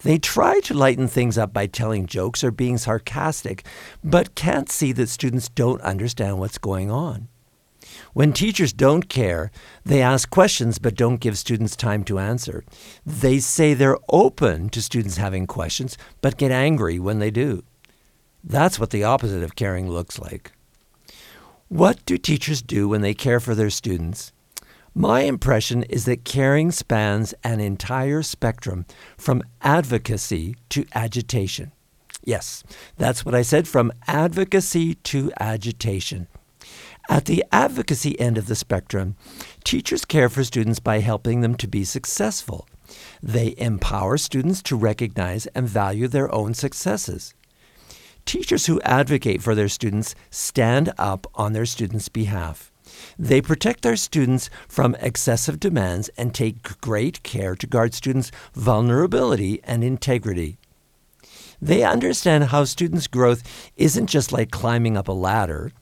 They 0.01 0.19
try 0.19 0.61
to 0.61 0.75
lighten 0.75 1.09
things 1.09 1.39
up 1.39 1.53
by 1.53 1.67
telling 1.67 2.07
jokes 2.07 2.45
or 2.45 2.51
being 2.51 2.77
sarcastic, 2.77 3.65
but 4.05 4.35
can't 4.35 4.71
see 4.71 4.93
that 4.93 5.09
students 5.09 5.49
don't 5.49 5.81
understand 5.81 6.39
what's 6.39 6.59
going 6.59 6.91
on. 6.91 7.29
When 8.13 8.33
teachers 8.33 8.73
don't 8.73 9.09
care, 9.09 9.51
they 9.85 10.03
ask 10.03 10.31
questions 10.31 10.79
but 10.79 10.97
don't 10.97 11.21
give 11.21 11.39
students 11.39 11.77
time 11.77 12.05
to 12.05 12.19
answer. 12.19 12.65
They 13.05 13.39
say 13.39 13.75
they're 13.75 13.99
open 14.09 14.69
to 14.71 14.83
students 14.83 15.17
having 15.17 15.47
questions 15.47 15.97
but 16.21 16.37
get 16.37 16.51
angry 16.51 16.99
when 16.99 17.19
they 17.19 17.31
do. 17.31 17.63
That's 18.43 18.79
what 18.79 18.91
the 18.91 19.05
opposite 19.05 19.43
of 19.43 19.57
caring 19.57 19.91
looks 19.91 20.19
like. 20.19 20.53
What 21.69 22.05
do 22.05 22.19
teachers 22.19 22.63
do 22.63 22.89
when 22.89 23.01
they 23.01 23.15
care 23.15 23.39
for 23.39 23.55
their 23.55 23.71
students? 23.71 24.33
My 24.95 25.21
impression 25.21 25.85
is 25.85 26.05
that 26.07 26.25
caring 26.25 26.73
spans 26.73 27.33
an 27.45 27.61
entire 27.61 28.23
spectrum 28.23 28.87
from 29.17 29.45
advocacy 29.63 30.57
to 30.71 30.85
agitation. 30.95 31.71
Yes, 32.25 32.65
that's 32.97 33.25
what 33.25 33.35
I 33.35 33.43
said 33.43 33.69
from 33.69 33.93
advocacy 34.09 34.95
to 34.95 35.31
agitation. 35.39 36.27
At 37.11 37.25
the 37.25 37.45
advocacy 37.51 38.19
end 38.21 38.39
of 38.39 38.47
the 38.47 38.55
spectrum, 38.55 39.17
teachers 39.65 40.05
care 40.05 40.29
for 40.29 40.45
students 40.45 40.79
by 40.79 41.01
helping 41.01 41.41
them 41.41 41.57
to 41.57 41.67
be 41.67 41.83
successful. 41.83 42.69
They 43.21 43.57
empower 43.59 44.17
students 44.17 44.63
to 44.63 44.77
recognize 44.77 45.47
and 45.47 45.69
value 45.69 46.07
their 46.07 46.33
own 46.33 46.55
successes. 46.55 47.35
Teachers 48.27 48.67
who 48.67 48.81
advocate 48.83 49.43
for 49.43 49.57
their 49.57 49.69
students 49.69 50.15
stand 50.31 50.93
up 50.99 51.27
on 51.35 51.53
their 51.53 51.67
students' 51.67 52.09
behalf. 52.09 52.71
They 53.19 53.41
protect 53.41 53.83
their 53.83 53.97
students 53.97 54.49
from 54.69 54.95
excessive 55.01 55.59
demands 55.59 56.11
and 56.11 56.33
take 56.33 56.81
great 56.81 57.25
care 57.25 57.57
to 57.57 57.67
guard 57.67 57.93
students' 57.93 58.31
vulnerability 58.55 59.61
and 59.65 59.83
integrity. 59.83 60.59
They 61.61 61.83
understand 61.83 62.45
how 62.45 62.65
students' 62.65 63.07
growth 63.07 63.43
isn't 63.77 64.07
just 64.07 64.33
like 64.33 64.51
climbing 64.51 64.97
up 64.97 65.09
a 65.09 65.13
ladder. 65.13 65.73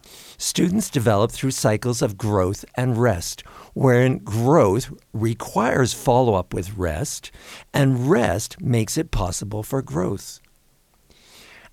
Students 0.40 0.88
develop 0.88 1.32
through 1.32 1.50
cycles 1.50 2.00
of 2.00 2.16
growth 2.16 2.64
and 2.76 2.96
rest, 2.96 3.42
wherein 3.74 4.18
growth 4.18 4.92
requires 5.12 5.92
follow 5.92 6.34
up 6.34 6.54
with 6.54 6.76
rest, 6.76 7.32
and 7.74 8.08
rest 8.08 8.60
makes 8.60 8.96
it 8.96 9.10
possible 9.10 9.64
for 9.64 9.82
growth. 9.82 10.40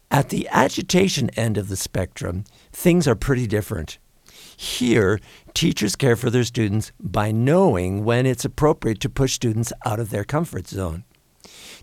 At 0.10 0.30
the 0.30 0.48
agitation 0.50 1.30
end 1.32 1.60
of 1.60 1.70
the 1.70 1.76
spectrum, 1.76 2.44
things 2.72 3.08
are 3.08 3.14
pretty 3.16 3.46
different. 3.46 4.00
Here, 4.58 5.20
teachers 5.54 5.96
care 5.96 6.16
for 6.16 6.32
their 6.32 6.44
students 6.44 6.92
by 7.00 7.32
knowing 7.32 8.04
when 8.04 8.26
it's 8.26 8.46
appropriate 8.46 9.00
to 9.02 9.10
push 9.10 9.34
students 9.34 9.74
out 9.86 10.00
of 10.00 10.10
their 10.10 10.24
comfort 10.24 10.68
zone. 10.68 11.04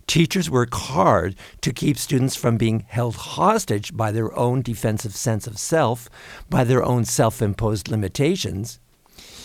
Teachers 0.06 0.50
work 0.50 0.74
hard 0.74 1.36
to 1.60 1.72
keep 1.72 1.96
students 1.96 2.36
from 2.36 2.56
being 2.56 2.80
held 2.88 3.16
hostage 3.16 3.96
by 3.96 4.12
their 4.12 4.36
own 4.36 4.62
defensive 4.62 5.14
sense 5.14 5.46
of 5.46 5.58
self, 5.58 6.08
by 6.50 6.64
their 6.64 6.82
own 6.82 7.04
self 7.04 7.40
imposed 7.40 7.88
limitations. 7.88 8.80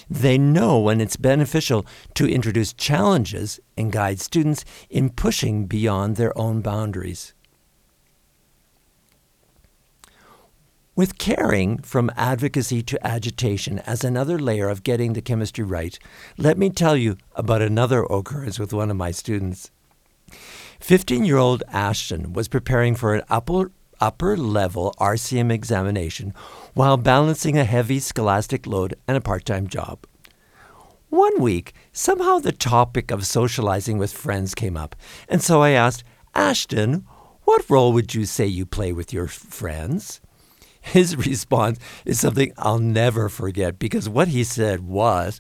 They 0.10 0.38
know 0.38 0.80
when 0.80 1.02
it's 1.02 1.18
beneficial 1.18 1.86
to 2.16 2.30
introduce 2.30 2.74
challenges 2.74 3.60
and 3.78 3.92
guide 3.92 4.20
students 4.20 4.64
in 4.90 5.10
pushing 5.10 5.66
beyond 5.66 6.16
their 6.16 6.38
own 6.38 6.62
boundaries. 6.62 7.34
With 10.96 11.20
caring 11.20 11.78
from 11.80 12.10
advocacy 12.16 12.82
to 12.84 13.06
agitation 13.06 13.80
as 13.80 14.04
another 14.04 14.40
layer 14.40 14.68
of 14.68 14.82
getting 14.82 15.14
the 15.14 15.22
chemistry 15.22 15.64
right, 15.64 16.00
let 16.38 16.58
me 16.58 16.72
tell 16.72 16.98
you 16.98 17.18
about 17.36 17.62
another 17.62 18.04
occurrence 18.06 18.58
with 18.58 18.74
one 18.74 18.90
of 18.90 18.98
my 18.98 19.12
students. 19.12 19.70
15 20.80 21.26
year 21.26 21.38
old 21.38 21.64
Ashton 21.70 22.34
was 22.34 22.48
preparing 22.48 22.96
for 22.96 23.14
an 23.14 23.24
upper, 23.30 23.72
upper 24.00 24.38
level 24.38 24.94
RCM 25.00 25.52
examination 25.52 26.34
while 26.74 26.98
balancing 26.98 27.58
a 27.58 27.64
heavy 27.64 28.00
scholastic 28.00 28.68
load 28.68 28.96
and 29.08 29.18
a 29.18 29.22
part 29.22 29.46
time 29.46 29.68
job. 29.68 30.06
One 31.10 31.40
week, 31.40 31.74
somehow 31.94 32.40
the 32.40 32.52
topic 32.52 33.12
of 33.12 33.26
socializing 33.26 33.98
with 33.98 34.12
friends 34.12 34.54
came 34.54 34.76
up, 34.76 34.96
and 35.30 35.42
so 35.42 35.62
I 35.62 35.70
asked, 35.70 36.04
Ashton, 36.36 37.06
what 37.46 37.70
role 37.70 37.94
would 37.94 38.14
you 38.14 38.26
say 38.26 38.46
you 38.46 38.66
play 38.66 38.92
with 38.92 39.14
your 39.14 39.28
friends? 39.28 40.20
His 40.82 41.16
response 41.28 41.80
is 42.06 42.20
something 42.20 42.52
I'll 42.58 42.80
never 42.80 43.30
forget 43.30 43.80
because 43.80 44.10
what 44.10 44.28
he 44.28 44.44
said 44.44 44.82
was, 44.82 45.40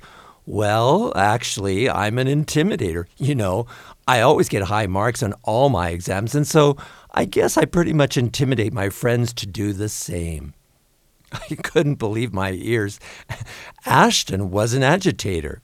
Well, 0.49 1.11
actually, 1.13 1.89
I'm 1.89 2.17
an 2.17 2.27
intimidator. 2.27 3.03
You 3.17 3.35
know, 3.35 3.67
I 4.07 4.21
always 4.21 4.47
get 4.47 4.63
high 4.63 4.87
marks 4.87 5.21
on 5.21 5.33
all 5.43 5.67
my 5.67 5.89
exams, 5.89 6.33
and 6.35 6.47
so 6.47 6.77
I 7.11 7.25
guess 7.25 7.57
I 7.57 7.65
pretty 7.65 7.91
much 7.91 8.15
intimidate 8.15 8.71
my 8.71 8.87
friends 8.87 9.33
to 9.33 9.45
do 9.45 9.73
the 9.73 9.89
same. 9.89 10.53
I 11.33 11.55
couldn't 11.55 11.95
believe 11.95 12.33
my 12.33 12.53
ears. 12.53 12.97
Ashton 13.85 14.49
was 14.49 14.73
an 14.73 14.83
agitator. 14.83 15.61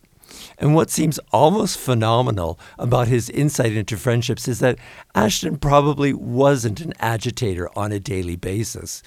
And 0.57 0.75
what 0.75 0.89
seems 0.89 1.19
almost 1.31 1.77
phenomenal 1.77 2.59
about 2.77 3.07
his 3.07 3.29
insight 3.29 3.73
into 3.73 3.97
friendships 3.97 4.47
is 4.47 4.59
that 4.59 4.79
Ashton 5.15 5.57
probably 5.57 6.13
wasn't 6.13 6.81
an 6.81 6.93
agitator 6.99 7.69
on 7.77 7.91
a 7.91 7.99
daily 7.99 8.35
basis. 8.35 9.01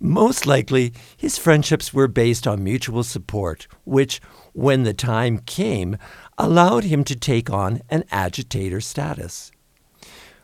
Most 0.00 0.46
likely, 0.46 0.92
his 1.16 1.38
friendships 1.38 1.92
were 1.92 2.08
based 2.08 2.46
on 2.46 2.64
mutual 2.64 3.02
support, 3.02 3.66
which, 3.84 4.20
when 4.58 4.82
the 4.82 4.92
time 4.92 5.38
came, 5.38 5.96
allowed 6.36 6.82
him 6.82 7.04
to 7.04 7.14
take 7.14 7.48
on 7.48 7.80
an 7.90 8.02
agitator 8.10 8.80
status. 8.80 9.52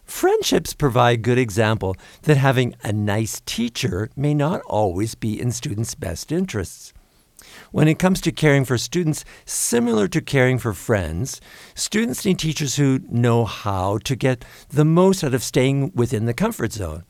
Friendships 0.04 0.72
provide 0.72 1.22
good 1.22 1.36
example 1.36 1.96
that 2.22 2.36
having 2.36 2.76
a 2.84 2.92
nice 2.92 3.42
teacher 3.44 4.10
may 4.14 4.32
not 4.32 4.60
always 4.66 5.16
be 5.16 5.40
in 5.40 5.50
students' 5.50 5.96
best 5.96 6.30
interests. 6.30 6.92
When 7.72 7.88
it 7.88 7.98
comes 7.98 8.20
to 8.20 8.30
caring 8.30 8.64
for 8.64 8.78
students, 8.78 9.24
similar 9.46 10.06
to 10.08 10.20
caring 10.20 10.58
for 10.58 10.72
friends, 10.72 11.40
students 11.74 12.24
need 12.24 12.38
teachers 12.38 12.76
who 12.76 13.00
know 13.10 13.44
how 13.44 13.98
to 14.04 14.14
get 14.14 14.44
the 14.68 14.84
most 14.84 15.24
out 15.24 15.34
of 15.34 15.42
staying 15.42 15.90
within 15.92 16.26
the 16.26 16.34
comfort 16.34 16.72
zone 16.72 17.02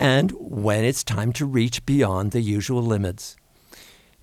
and 0.00 0.32
when 0.38 0.84
it's 0.84 1.04
time 1.04 1.34
to 1.34 1.44
reach 1.44 1.84
beyond 1.84 2.30
the 2.32 2.40
usual 2.40 2.82
limits. 2.82 3.36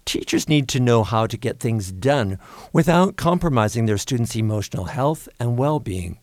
Teachers 0.06 0.50
need 0.50 0.68
to 0.70 0.80
know 0.80 1.04
how 1.04 1.28
to 1.28 1.38
get 1.38 1.60
things 1.60 1.92
done 1.92 2.38
without 2.72 3.16
compromising 3.16 3.86
their 3.86 3.98
students' 3.98 4.36
emotional 4.36 4.86
health 4.86 5.30
and 5.40 5.58
well 5.58 5.80
being. 5.80 6.20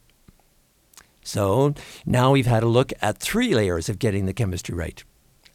So 1.22 1.74
now 2.04 2.32
we've 2.32 2.46
had 2.46 2.62
a 2.62 2.68
look 2.68 2.92
at 3.00 3.18
three 3.18 3.54
layers 3.54 3.88
of 3.88 3.98
getting 3.98 4.26
the 4.26 4.34
chemistry 4.34 4.74
right 4.74 5.02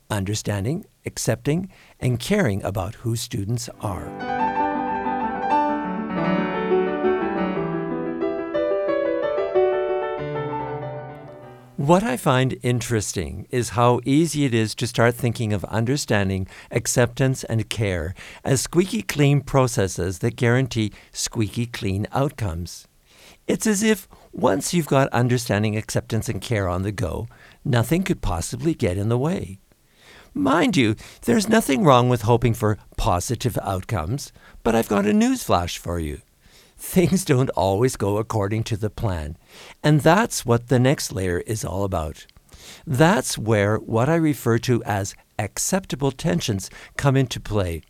understanding, 0.09 0.85
accepting, 1.05 1.67
and 1.99 2.19
caring 2.19 2.63
about 2.63 2.95
who 2.95 3.15
students 3.15 3.69
are. 3.81 4.54
What 11.85 12.01
I 12.01 12.17
find 12.17 12.57
interesting 12.63 13.45
is 13.51 13.77
how 13.77 13.99
easy 14.05 14.43
it 14.43 14.55
is 14.55 14.73
to 14.73 14.87
start 14.87 15.13
thinking 15.13 15.53
of 15.53 15.63
understanding, 15.65 16.47
acceptance, 16.71 17.43
and 17.43 17.69
care 17.69 18.15
as 18.43 18.61
squeaky 18.61 19.03
clean 19.03 19.41
processes 19.41 20.17
that 20.19 20.35
guarantee 20.35 20.93
squeaky 21.11 21.67
clean 21.67 22.07
outcomes. 22.11 22.87
It's 23.45 23.67
as 23.67 23.83
if 23.83 24.07
once 24.33 24.73
you've 24.73 24.87
got 24.87 25.09
understanding, 25.09 25.77
acceptance, 25.77 26.27
and 26.27 26.41
care 26.41 26.67
on 26.67 26.81
the 26.81 26.91
go, 26.91 27.27
nothing 27.63 28.01
could 28.01 28.23
possibly 28.23 28.73
get 28.73 28.97
in 28.97 29.09
the 29.09 29.19
way. 29.19 29.59
Mind 30.33 30.75
you, 30.75 30.95
there's 31.25 31.47
nothing 31.47 31.83
wrong 31.83 32.09
with 32.09 32.23
hoping 32.23 32.55
for 32.55 32.79
positive 32.97 33.59
outcomes, 33.61 34.33
but 34.63 34.73
I've 34.73 34.89
got 34.89 35.05
a 35.05 35.11
newsflash 35.13 35.77
for 35.77 35.99
you. 35.99 36.21
Things 36.77 37.25
don't 37.25 37.49
always 37.51 37.95
go 37.95 38.17
according 38.17 38.63
to 38.65 38.77
the 38.77 38.89
plan, 38.89 39.37
and 39.83 40.01
that's 40.01 40.45
what 40.45 40.67
the 40.67 40.79
next 40.79 41.11
layer 41.11 41.39
is 41.39 41.63
all 41.63 41.83
about. 41.83 42.25
That's 42.85 43.37
where 43.37 43.77
what 43.77 44.09
I 44.09 44.15
refer 44.15 44.57
to 44.59 44.83
as 44.83 45.15
acceptable 45.39 46.11
tensions 46.11 46.69
come 46.97 47.15
into 47.15 47.39
play. 47.39 47.81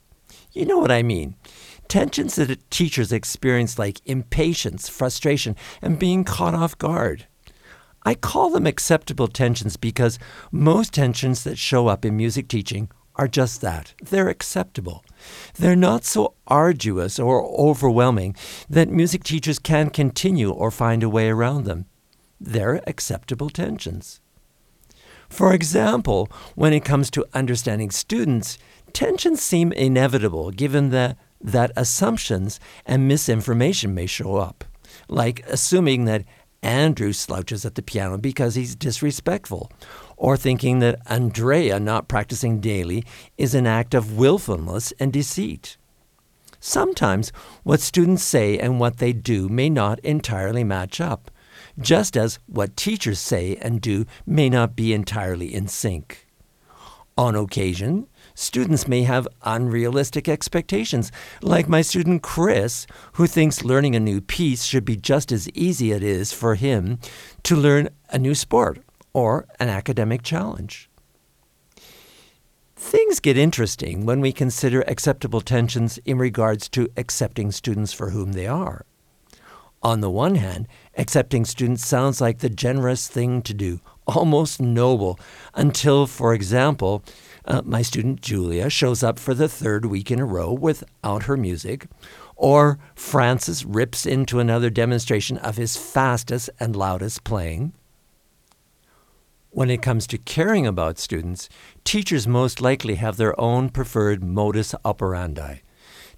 You 0.52 0.66
know 0.66 0.78
what 0.78 0.92
I 0.92 1.04
mean. 1.04 1.36
Tensions 1.88 2.36
that 2.36 2.72
teachers 2.72 3.12
experience, 3.12 3.78
like 3.78 4.02
impatience, 4.06 4.88
frustration, 4.90 5.56
and 5.82 6.00
being 6.00 6.24
caught 6.24 6.56
off 6.56 6.78
guard. 6.78 7.28
I 8.04 8.14
call 8.14 8.52
them 8.52 8.68
acceptable 8.68 9.28
tensions 9.28 9.78
because 9.78 10.20
most 10.52 10.94
tensions 10.94 11.44
that 11.44 11.58
show 11.58 11.88
up 11.88 12.06
in 12.06 12.16
music 12.16 12.48
teaching 12.48 12.90
are 13.16 13.28
just 13.28 13.62
that 13.62 13.94
they're 14.04 14.30
acceptable. 14.30 15.04
They're 15.56 15.76
not 15.76 16.06
so 16.06 16.34
arduous 16.48 17.20
or 17.20 17.44
overwhelming 17.44 18.36
that 18.70 18.90
music 18.90 19.24
teachers 19.24 19.60
can 19.60 19.90
continue 19.90 20.52
or 20.52 20.72
find 20.72 21.04
a 21.04 21.10
way 21.10 21.30
around 21.30 21.66
them. 21.66 21.86
They're 22.40 22.82
acceptable 22.88 23.50
tensions. 23.50 24.20
For 25.30 25.54
example, 25.54 26.30
when 26.56 26.74
it 26.74 26.86
comes 26.86 27.10
to 27.12 27.26
understanding 27.34 27.92
students, 27.92 28.58
tensions 28.94 29.42
seem 29.42 29.72
inevitable 29.72 30.52
given 30.52 30.90
the, 30.90 31.18
that 31.42 31.72
assumptions 31.76 32.60
and 32.86 33.08
misinformation 33.08 33.94
may 33.94 34.06
show 34.06 34.36
up, 34.38 34.64
like 35.08 35.46
assuming 35.48 36.06
that 36.06 36.26
Andrew 36.62 37.14
slouches 37.14 37.66
at 37.66 37.76
the 37.76 37.84
piano 37.84 38.18
because 38.18 38.56
he's 38.56 38.76
disrespectful, 38.76 39.72
or 40.18 40.38
thinking 40.38 40.80
that 40.80 41.00
Andrea 41.08 41.80
not 41.80 42.08
practicing 42.08 42.60
daily 42.60 43.04
is 43.38 43.56
an 43.56 43.68
act 43.68 43.94
of 43.94 44.18
willfulness 44.18 44.94
and 45.00 45.12
deceit. 45.12 45.78
Sometimes 46.60 47.32
what 47.64 47.80
students 47.80 48.24
say 48.24 48.58
and 48.58 48.80
what 48.80 48.98
they 48.98 49.14
do 49.14 49.48
may 49.50 49.70
not 49.70 50.00
entirely 50.00 50.64
match 50.64 51.00
up, 51.00 51.30
just 51.80 52.18
as 52.18 52.40
what 52.48 52.76
teachers 52.76 53.20
say 53.20 53.56
and 53.58 53.82
do 53.82 54.06
may 54.26 54.50
not 54.50 54.76
be 54.76 54.94
entirely 54.94 55.54
in 55.54 55.68
sync. 55.68 56.26
On 57.18 57.36
occasion, 57.36 58.08
students 58.34 58.88
may 58.88 59.04
have 59.04 59.28
unrealistic 59.44 60.28
expectations, 60.28 61.12
like 61.42 61.70
my 61.70 61.82
student 61.82 62.24
Chris, 62.24 62.88
who 63.14 63.26
thinks 63.26 63.64
learning 63.64 63.96
a 63.96 64.02
new 64.02 64.20
piece 64.20 64.64
should 64.64 64.84
be 64.84 64.98
just 64.98 65.32
as 65.32 65.50
easy 65.52 65.92
as 65.92 65.98
it 65.98 66.04
is 66.04 66.34
for 66.34 66.56
him 66.56 67.00
to 67.44 67.56
learn 67.56 67.90
a 68.10 68.18
new 68.18 68.36
sport 68.36 68.85
or 69.16 69.48
an 69.62 69.70
academic 69.70 70.22
challenge. 70.24 70.90
Things 72.76 73.22
get 73.22 73.38
interesting 73.38 74.06
when 74.06 74.20
we 74.20 74.34
consider 74.34 74.82
acceptable 74.82 75.40
tensions 75.40 75.98
in 76.00 76.18
regards 76.18 76.68
to 76.70 76.90
accepting 76.98 77.54
students 77.54 77.94
for 77.94 78.10
whom 78.10 78.34
they 78.34 78.46
are. 78.46 78.86
On 79.82 80.02
the 80.02 80.10
one 80.10 80.36
hand, 80.36 80.68
accepting 80.98 81.46
students 81.46 81.86
sounds 81.86 82.20
like 82.20 82.40
the 82.40 82.50
generous 82.50 83.08
thing 83.08 83.42
to 83.44 83.54
do, 83.54 83.80
almost 84.06 84.62
noble, 84.62 85.18
until, 85.54 86.08
for 86.08 86.34
example, 86.34 87.02
uh, 87.46 87.62
my 87.64 87.82
student 87.84 88.20
Julia 88.20 88.70
shows 88.70 89.02
up 89.02 89.18
for 89.18 89.34
the 89.34 89.48
third 89.48 89.86
week 89.86 90.12
in 90.12 90.20
a 90.20 90.26
row 90.26 90.52
without 90.52 91.24
her 91.24 91.38
music, 91.38 91.88
or 92.36 92.80
Francis 92.96 93.64
rips 93.64 94.06
into 94.06 94.40
another 94.40 94.70
demonstration 94.70 95.38
of 95.38 95.56
his 95.56 95.78
fastest 95.78 96.50
and 96.60 96.76
loudest 96.76 97.24
playing. 97.24 97.72
When 99.56 99.70
it 99.70 99.82
comes 99.82 100.06
to 100.08 100.18
caring 100.18 100.68
about 100.68 101.00
students, 101.00 101.48
teachers 101.86 102.28
most 102.28 102.60
likely 102.60 102.96
have 102.96 103.16
their 103.16 103.40
own 103.40 103.70
preferred 103.70 104.22
modus 104.22 104.76
operandi. 104.84 105.60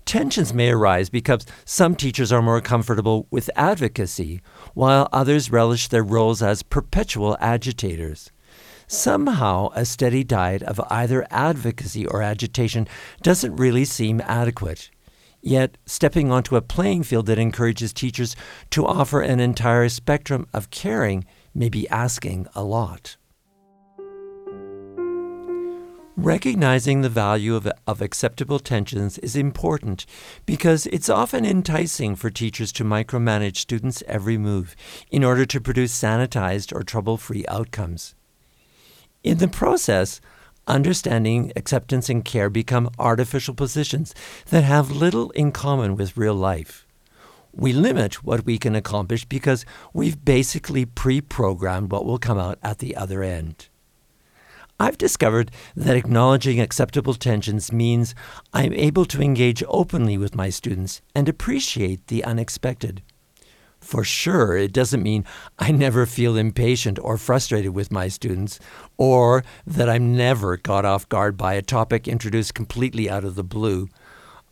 Tensions 0.06 0.56
may 0.56 0.72
arise 0.72 1.12
because 1.12 1.46
some 1.64 1.94
teachers 1.94 2.32
are 2.32 2.42
more 2.42 2.62
comfortable 2.62 3.28
with 3.30 3.52
advocacy, 3.56 4.42
while 4.74 5.08
others 5.14 5.52
relish 5.52 5.88
their 5.88 6.02
roles 6.02 6.42
as 6.42 6.64
perpetual 6.64 7.38
agitators. 7.40 8.32
Somehow, 8.88 9.70
a 9.76 9.86
steady 9.86 10.24
diet 10.24 10.64
of 10.64 10.82
either 10.90 11.24
advocacy 11.30 12.08
or 12.08 12.24
agitation 12.24 12.88
doesn't 13.22 13.56
really 13.56 13.86
seem 13.86 14.20
adequate. 14.22 14.90
Yet, 15.44 15.78
stepping 15.86 16.32
onto 16.32 16.56
a 16.56 16.64
playing 16.64 17.04
field 17.04 17.28
that 17.28 17.38
encourages 17.38 17.94
teachers 17.94 18.36
to 18.72 18.88
offer 18.88 19.22
an 19.22 19.40
entire 19.40 19.90
spectrum 19.90 20.48
of 20.56 20.72
caring 20.72 21.24
may 21.54 21.70
be 21.70 21.88
asking 21.90 22.48
a 22.56 22.64
lot. 22.64 23.16
Recognizing 26.18 27.02
the 27.02 27.10
value 27.10 27.56
of, 27.56 27.72
of, 27.86 28.02
acceptable 28.02 28.58
tensions 28.58 29.20
is 29.20 29.36
important 29.36 30.08
because 30.48 30.88
it's 30.88 31.10
often 31.10 31.46
enticing 31.46 32.16
for 32.16 32.32
teachers 32.32 32.72
to 32.72 32.84
micromanage 32.84 33.58
students' 33.58 34.02
every 34.08 34.36
move 34.36 34.76
in 35.12 35.24
order 35.24 35.46
to 35.46 35.62
produce 35.62 35.96
sanitized 35.96 36.76
or 36.76 36.82
trouble 36.82 37.18
free 37.18 37.46
outcomes. 37.48 38.16
In 39.24 39.38
the 39.38 39.48
process, 39.48 40.20
understanding, 40.66 41.54
acceptance, 41.56 42.10
and 42.10 42.26
care 42.26 42.50
become 42.50 42.90
artificial 42.98 43.54
positions 43.54 44.16
that 44.48 44.64
have 44.64 44.90
little 44.90 45.30
in 45.32 45.52
common 45.52 45.96
with 45.96 46.18
real 46.18 46.34
life. 46.34 46.88
We 47.54 47.74
limit 47.74 48.24
what 48.24 48.44
we 48.44 48.58
can 48.58 48.76
accomplish 48.76 49.24
because 49.24 49.66
we've 49.94 50.26
basically 50.26 50.84
pre 50.84 51.22
programmed 51.22 51.92
what 51.92 52.08
will 52.08 52.18
come 52.18 52.40
out 52.40 52.58
at 52.64 52.80
the 52.80 52.96
other 52.96 53.22
end. 53.22 53.70
I've 54.80 54.98
discovered 54.98 55.50
that 55.76 55.96
acknowledging 55.96 56.60
acceptable 56.60 57.16
tensions 57.16 57.72
means 57.72 58.14
I'm 58.54 58.74
able 58.74 59.06
to 59.06 59.22
engage 59.22 59.64
openly 59.68 60.20
with 60.20 60.36
my 60.36 60.50
students 60.50 61.02
and 61.16 61.28
appreciate 61.28 62.08
the 62.08 62.24
unexpected. 62.24 63.02
For 63.80 64.04
sure, 64.04 64.56
it 64.56 64.74
doesn't 64.74 65.02
mean 65.02 65.26
I 65.58 65.72
never 65.72 66.06
feel 66.06 66.38
impatient 66.38 67.00
or 67.02 67.18
frustrated 67.18 67.74
with 67.74 67.92
my 67.92 68.08
students, 68.08 68.60
or 68.98 69.44
that 69.66 69.90
I'm 69.90 70.16
never 70.16 70.58
caught 70.58 70.86
off 70.86 71.10
guard 71.10 71.38
by 71.38 71.54
a 71.54 71.62
topic 71.62 72.08
introduced 72.08 72.54
completely 72.54 73.10
out 73.10 73.24
of 73.24 73.36
the 73.36 73.44
blue. 73.44 73.90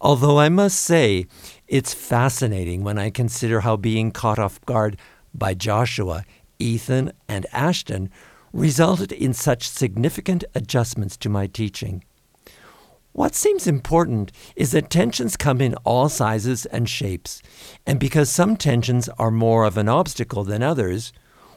Although 0.01 0.39
I 0.39 0.49
must 0.49 0.79
say, 0.79 1.25
it's 1.67 1.93
fascinating 1.93 2.83
when 2.83 2.97
I 2.97 3.09
consider 3.09 3.61
how 3.61 3.77
being 3.77 4.11
caught 4.11 4.39
off 4.39 4.63
guard 4.65 4.97
by 5.33 5.53
Joshua, 5.53 6.23
Ethan, 6.59 7.11
and 7.27 7.45
Ashton 7.51 8.09
resulted 8.55 9.11
in 9.11 9.33
such 9.33 9.67
significant 9.67 10.45
adjustments 10.55 11.17
to 11.17 11.27
my 11.27 11.45
teaching. 11.45 12.03
What 13.11 13.35
seems 13.35 13.67
important 13.67 14.31
is 14.55 14.71
that 14.71 14.89
tensions 14.89 15.35
come 15.35 15.59
in 15.59 15.75
all 15.83 16.07
sizes 16.07 16.65
and 16.65 16.89
shapes, 16.89 17.41
and 17.85 17.99
because 17.99 18.29
some 18.29 18.55
tensions 18.55 19.09
are 19.19 19.31
more 19.31 19.65
of 19.65 19.77
an 19.77 19.89
obstacle 19.89 20.45
than 20.45 20.63
others, 20.63 21.11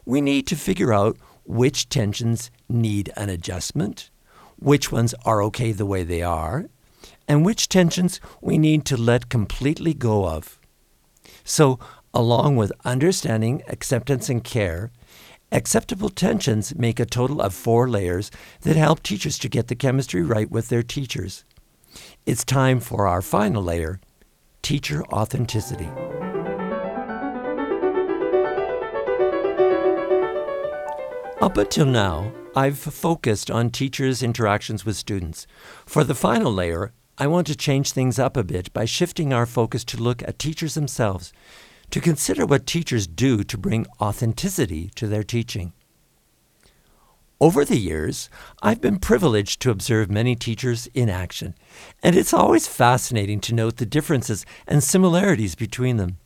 we 0.04 0.20
need 0.20 0.46
to 0.48 0.56
figure 0.56 0.92
out 0.92 1.16
which 1.44 1.88
tensions 1.88 2.50
need 2.68 3.12
an 3.16 3.28
adjustment, 3.28 4.10
which 4.56 4.90
ones 4.90 5.14
are 5.24 5.42
okay 5.44 5.70
the 5.70 5.86
way 5.86 6.02
they 6.02 6.22
are, 6.22 6.68
and 7.28 7.44
which 7.44 7.68
tensions 7.68 8.20
we 8.40 8.58
need 8.58 8.84
to 8.86 8.96
let 8.96 9.28
completely 9.28 9.94
go 9.94 10.28
of. 10.28 10.58
So, 11.44 11.78
along 12.12 12.56
with 12.56 12.72
understanding, 12.84 13.62
acceptance, 13.68 14.28
and 14.28 14.42
care, 14.42 14.90
Acceptable 15.50 16.10
tensions 16.10 16.74
make 16.74 17.00
a 17.00 17.06
total 17.06 17.40
of 17.40 17.54
four 17.54 17.88
layers 17.88 18.30
that 18.62 18.76
help 18.76 19.02
teachers 19.02 19.38
to 19.38 19.48
get 19.48 19.68
the 19.68 19.74
chemistry 19.74 20.22
right 20.22 20.50
with 20.50 20.68
their 20.68 20.82
teachers. 20.82 21.44
It's 22.26 22.44
time 22.44 22.80
for 22.80 23.06
our 23.06 23.22
final 23.22 23.62
layer 23.62 23.98
teacher 24.60 25.02
authenticity. 25.06 25.88
Up 31.40 31.56
until 31.56 31.86
now, 31.86 32.30
I've 32.54 32.76
focused 32.78 33.50
on 33.50 33.70
teachers' 33.70 34.22
interactions 34.22 34.84
with 34.84 34.96
students. 34.96 35.46
For 35.86 36.04
the 36.04 36.14
final 36.14 36.52
layer, 36.52 36.92
I 37.16 37.26
want 37.26 37.46
to 37.46 37.56
change 37.56 37.92
things 37.92 38.18
up 38.18 38.36
a 38.36 38.44
bit 38.44 38.70
by 38.74 38.84
shifting 38.84 39.32
our 39.32 39.46
focus 39.46 39.82
to 39.86 39.96
look 39.96 40.22
at 40.24 40.38
teachers 40.38 40.74
themselves 40.74 41.32
to 41.90 42.00
consider 42.00 42.46
what 42.46 42.66
teachers 42.66 43.06
do 43.06 43.42
to 43.44 43.58
bring 43.58 43.86
authenticity 44.00 44.90
to 44.94 45.06
their 45.06 45.22
teaching. 45.22 45.72
Over 47.40 47.64
the 47.64 47.78
years, 47.78 48.28
I've 48.62 48.80
been 48.80 48.98
privileged 48.98 49.62
to 49.62 49.70
observe 49.70 50.10
many 50.10 50.34
teachers 50.34 50.88
in 50.92 51.08
action, 51.08 51.54
and 52.02 52.16
it's 52.16 52.34
always 52.34 52.66
fascinating 52.66 53.38
to 53.42 53.54
note 53.54 53.76
the 53.76 53.86
differences 53.86 54.44
and 54.66 54.82
similarities 54.82 55.54
between 55.54 55.98
them. 55.98 56.18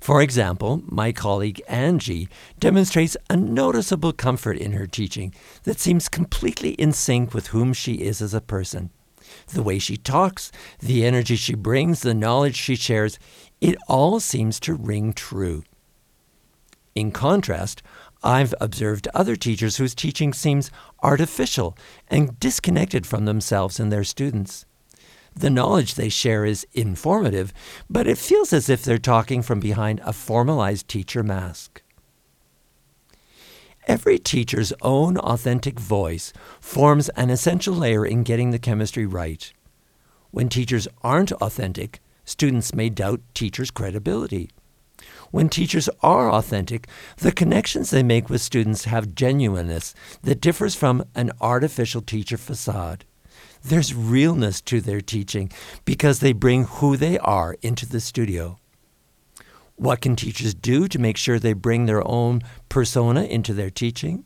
For 0.00 0.20
example, 0.20 0.82
my 0.84 1.12
colleague 1.12 1.62
Angie 1.66 2.28
demonstrates 2.60 3.16
a 3.30 3.38
noticeable 3.38 4.12
comfort 4.12 4.58
in 4.58 4.72
her 4.72 4.86
teaching 4.86 5.32
that 5.62 5.80
seems 5.80 6.10
completely 6.10 6.72
in 6.72 6.92
sync 6.92 7.32
with 7.32 7.46
whom 7.48 7.72
she 7.72 7.94
is 7.94 8.20
as 8.20 8.34
a 8.34 8.42
person. 8.42 8.90
The 9.48 9.62
way 9.62 9.78
she 9.78 9.96
talks, 9.96 10.52
the 10.80 11.06
energy 11.06 11.36
she 11.36 11.54
brings, 11.54 12.02
the 12.02 12.12
knowledge 12.12 12.56
she 12.56 12.76
shares, 12.76 13.18
it 13.64 13.78
all 13.88 14.20
seems 14.20 14.60
to 14.60 14.74
ring 14.74 15.14
true. 15.14 15.64
In 16.94 17.10
contrast, 17.10 17.82
I've 18.22 18.54
observed 18.60 19.08
other 19.14 19.36
teachers 19.36 19.78
whose 19.78 19.94
teaching 19.94 20.34
seems 20.34 20.70
artificial 21.02 21.74
and 22.08 22.38
disconnected 22.38 23.06
from 23.06 23.24
themselves 23.24 23.80
and 23.80 23.90
their 23.90 24.04
students. 24.04 24.66
The 25.34 25.48
knowledge 25.48 25.94
they 25.94 26.10
share 26.10 26.44
is 26.44 26.66
informative, 26.74 27.54
but 27.88 28.06
it 28.06 28.18
feels 28.18 28.52
as 28.52 28.68
if 28.68 28.84
they're 28.84 28.98
talking 28.98 29.40
from 29.40 29.60
behind 29.60 29.98
a 30.04 30.12
formalized 30.12 30.86
teacher 30.86 31.22
mask. 31.22 31.80
Every 33.86 34.18
teacher's 34.18 34.74
own 34.82 35.16
authentic 35.16 35.80
voice 35.80 36.34
forms 36.60 37.08
an 37.10 37.30
essential 37.30 37.74
layer 37.74 38.04
in 38.04 38.24
getting 38.24 38.50
the 38.50 38.58
chemistry 38.58 39.06
right. 39.06 39.50
When 40.32 40.50
teachers 40.50 40.86
aren't 41.02 41.32
authentic, 41.32 42.02
students 42.24 42.74
may 42.74 42.88
doubt 42.88 43.20
teachers' 43.34 43.70
credibility. 43.70 44.50
When 45.30 45.48
teachers 45.48 45.88
are 46.02 46.30
authentic, 46.30 46.86
the 47.18 47.32
connections 47.32 47.90
they 47.90 48.02
make 48.02 48.30
with 48.30 48.40
students 48.40 48.84
have 48.84 49.14
genuineness 49.14 49.94
that 50.22 50.40
differs 50.40 50.74
from 50.74 51.04
an 51.14 51.32
artificial 51.40 52.02
teacher 52.02 52.36
facade. 52.36 53.04
There's 53.62 53.94
realness 53.94 54.60
to 54.62 54.80
their 54.80 55.00
teaching 55.00 55.50
because 55.84 56.20
they 56.20 56.32
bring 56.32 56.64
who 56.64 56.96
they 56.96 57.18
are 57.18 57.56
into 57.62 57.86
the 57.86 58.00
studio. 58.00 58.58
What 59.76 60.00
can 60.00 60.14
teachers 60.14 60.54
do 60.54 60.86
to 60.86 60.98
make 60.98 61.16
sure 61.16 61.38
they 61.38 61.52
bring 61.52 61.86
their 61.86 62.06
own 62.06 62.42
persona 62.68 63.24
into 63.24 63.52
their 63.52 63.70
teaching? 63.70 64.24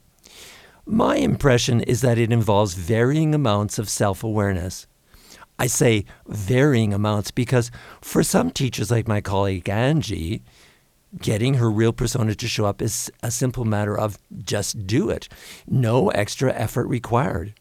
My 0.84 1.16
impression 1.16 1.80
is 1.82 2.00
that 2.02 2.18
it 2.18 2.32
involves 2.32 2.74
varying 2.74 3.34
amounts 3.34 3.78
of 3.78 3.88
self 3.88 4.22
awareness. 4.22 4.86
I 5.58 5.66
say 5.66 6.04
varying 6.26 6.94
amounts 6.94 7.30
because 7.30 7.70
for 8.00 8.22
some 8.22 8.50
teachers, 8.50 8.90
like 8.90 9.08
my 9.08 9.20
colleague 9.20 9.68
Angie, 9.68 10.42
getting 11.20 11.54
her 11.54 11.70
real 11.70 11.92
persona 11.92 12.34
to 12.34 12.48
show 12.48 12.64
up 12.64 12.80
is 12.80 13.10
a 13.22 13.30
simple 13.30 13.64
matter 13.64 13.98
of 13.98 14.18
just 14.44 14.86
do 14.86 15.10
it, 15.10 15.28
no 15.66 16.10
extra 16.10 16.52
effort 16.52 16.86
required. 16.86 17.54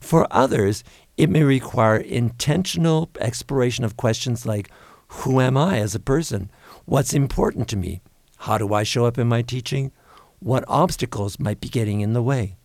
For 0.00 0.26
others, 0.30 0.84
it 1.16 1.30
may 1.30 1.42
require 1.42 1.96
intentional 1.96 3.10
exploration 3.20 3.84
of 3.84 3.96
questions 3.96 4.46
like 4.46 4.70
Who 5.08 5.40
am 5.40 5.56
I 5.56 5.78
as 5.78 5.94
a 5.94 6.00
person? 6.00 6.50
What's 6.84 7.12
important 7.12 7.68
to 7.68 7.76
me? 7.76 8.00
How 8.38 8.58
do 8.58 8.72
I 8.74 8.82
show 8.82 9.06
up 9.06 9.18
in 9.18 9.28
my 9.28 9.42
teaching? 9.42 9.92
What 10.40 10.64
obstacles 10.68 11.38
might 11.38 11.60
be 11.60 11.68
getting 11.68 12.00
in 12.00 12.12
the 12.12 12.22
way? 12.22 12.56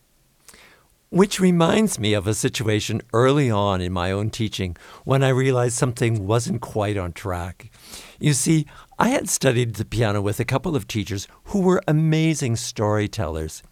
Which 1.11 1.39
reminds 1.39 1.97
me 1.97 2.13
of 2.13 2.27
a 2.27 2.35
situation 2.35 3.01
early 3.13 3.49
on 3.49 3.81
in 3.81 3.91
my 3.91 4.11
own 4.11 4.29
teaching 4.29 4.77
when 5.05 5.23
I 5.23 5.29
realized 5.29 5.75
something 5.75 6.27
wasn't 6.27 6.61
quite 6.61 6.97
on 6.97 7.13
track. 7.13 7.71
You 8.19 8.33
see, 8.33 8.67
I 8.99 9.09
had 9.09 9.27
studied 9.27 9.73
the 9.73 9.85
piano 9.85 10.21
with 10.21 10.39
a 10.39 10.45
couple 10.45 10.75
of 10.75 10.87
teachers 10.87 11.27
who 11.45 11.61
were 11.61 11.81
amazing 11.87 12.57
storytellers. 12.57 13.63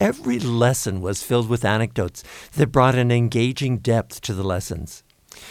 Every 0.00 0.38
lesson 0.38 1.00
was 1.00 1.22
filled 1.22 1.48
with 1.48 1.64
anecdotes 1.64 2.24
that 2.56 2.72
brought 2.72 2.94
an 2.94 3.10
engaging 3.10 3.78
depth 3.78 4.20
to 4.22 4.34
the 4.34 4.44
lessons. 4.44 5.02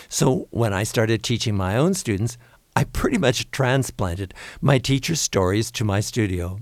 So 0.09 0.47
when 0.51 0.73
I 0.73 0.83
started 0.83 1.23
teaching 1.23 1.57
my 1.57 1.75
own 1.75 1.95
students, 1.95 2.37
I 2.75 2.83
pretty 2.83 3.17
much 3.17 3.49
transplanted 3.49 4.35
my 4.61 4.77
teacher's 4.77 5.19
stories 5.19 5.71
to 5.71 5.83
my 5.83 6.01
studio. 6.01 6.59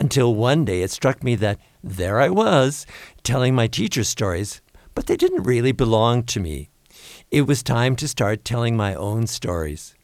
Until 0.00 0.34
one 0.34 0.64
day 0.64 0.80
it 0.80 0.90
struck 0.90 1.22
me 1.22 1.34
that 1.36 1.60
there 1.84 2.22
I 2.22 2.30
was, 2.30 2.86
telling 3.22 3.54
my 3.54 3.66
teacher's 3.66 4.08
stories, 4.08 4.62
but 4.94 5.06
they 5.06 5.16
didn't 5.16 5.42
really 5.42 5.72
belong 5.72 6.22
to 6.24 6.40
me. 6.40 6.70
It 7.30 7.42
was 7.42 7.62
time 7.62 7.96
to 7.96 8.08
start 8.08 8.42
telling 8.42 8.78
my 8.78 8.94
own 8.94 9.26
stories. 9.26 9.94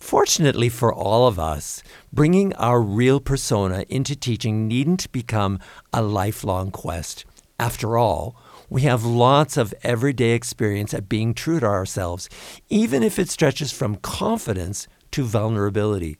Fortunately 0.00 0.68
for 0.68 0.92
all 0.92 1.28
of 1.28 1.38
us, 1.38 1.80
bringing 2.12 2.52
our 2.54 2.80
real 2.80 3.20
persona 3.20 3.84
into 3.88 4.16
teaching 4.16 4.66
needn't 4.66 5.10
become 5.12 5.60
a 5.92 6.02
lifelong 6.02 6.72
quest. 6.72 7.24
After 7.60 7.96
all, 7.96 8.36
we 8.68 8.82
have 8.82 9.04
lots 9.04 9.56
of 9.56 9.74
everyday 9.84 10.32
experience 10.32 10.92
at 10.92 11.08
being 11.08 11.34
true 11.34 11.60
to 11.60 11.66
ourselves, 11.66 12.28
even 12.68 13.04
if 13.04 13.18
it 13.18 13.30
stretches 13.30 13.70
from 13.70 13.96
confidence 13.96 14.88
to 15.12 15.22
vulnerability. 15.22 16.18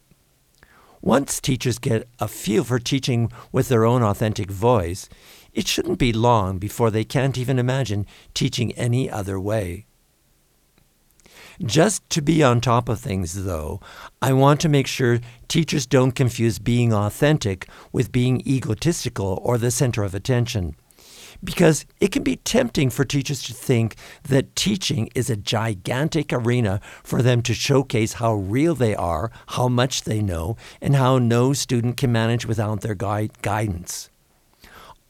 Once 1.00 1.40
teachers 1.40 1.78
get 1.78 2.08
a 2.18 2.28
feel 2.28 2.64
for 2.64 2.78
teaching 2.78 3.30
with 3.52 3.68
their 3.68 3.84
own 3.84 4.02
authentic 4.02 4.50
voice, 4.50 5.08
it 5.52 5.66
shouldn't 5.66 5.98
be 5.98 6.12
long 6.12 6.58
before 6.58 6.90
they 6.90 7.04
can't 7.04 7.38
even 7.38 7.58
imagine 7.58 8.06
teaching 8.34 8.72
any 8.72 9.10
other 9.10 9.38
way. 9.38 9.86
Just 11.60 12.08
to 12.10 12.22
be 12.22 12.42
on 12.42 12.60
top 12.60 12.88
of 12.88 13.00
things, 13.00 13.44
though, 13.44 13.80
I 14.22 14.32
want 14.32 14.60
to 14.60 14.68
make 14.68 14.86
sure 14.86 15.20
teachers 15.48 15.86
don't 15.86 16.12
confuse 16.12 16.60
being 16.60 16.92
authentic 16.92 17.68
with 17.92 18.12
being 18.12 18.46
egotistical 18.46 19.40
or 19.42 19.58
the 19.58 19.72
center 19.72 20.04
of 20.04 20.14
attention 20.14 20.76
because 21.42 21.86
it 22.00 22.10
can 22.10 22.22
be 22.22 22.36
tempting 22.36 22.90
for 22.90 23.04
teachers 23.04 23.42
to 23.44 23.52
think 23.52 23.96
that 24.24 24.56
teaching 24.56 25.08
is 25.14 25.30
a 25.30 25.36
gigantic 25.36 26.32
arena 26.32 26.80
for 27.02 27.22
them 27.22 27.42
to 27.42 27.54
showcase 27.54 28.14
how 28.14 28.34
real 28.34 28.74
they 28.74 28.94
are, 28.94 29.30
how 29.48 29.68
much 29.68 30.02
they 30.02 30.20
know, 30.20 30.56
and 30.80 30.96
how 30.96 31.18
no 31.18 31.52
student 31.52 31.96
can 31.96 32.10
manage 32.10 32.46
without 32.46 32.80
their 32.80 32.94
guide- 32.94 33.40
guidance. 33.42 34.10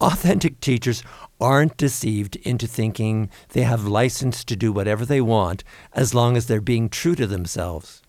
Authentic 0.01 0.61
teachers 0.61 1.03
aren't 1.41 1.77
deceived 1.77 2.37
into 2.37 2.67
thinking 2.67 3.31
they 3.49 3.63
have 3.63 3.87
license 3.87 4.45
to 4.45 4.55
do 4.55 4.73
whatever 4.73 5.05
they 5.05 5.21
want 5.21 5.65
as 5.93 6.15
long 6.15 6.37
as 6.37 6.47
they're 6.47 6.61
being 6.61 6.89
true 6.89 7.15
to 7.17 7.27
themselves. 7.27 8.03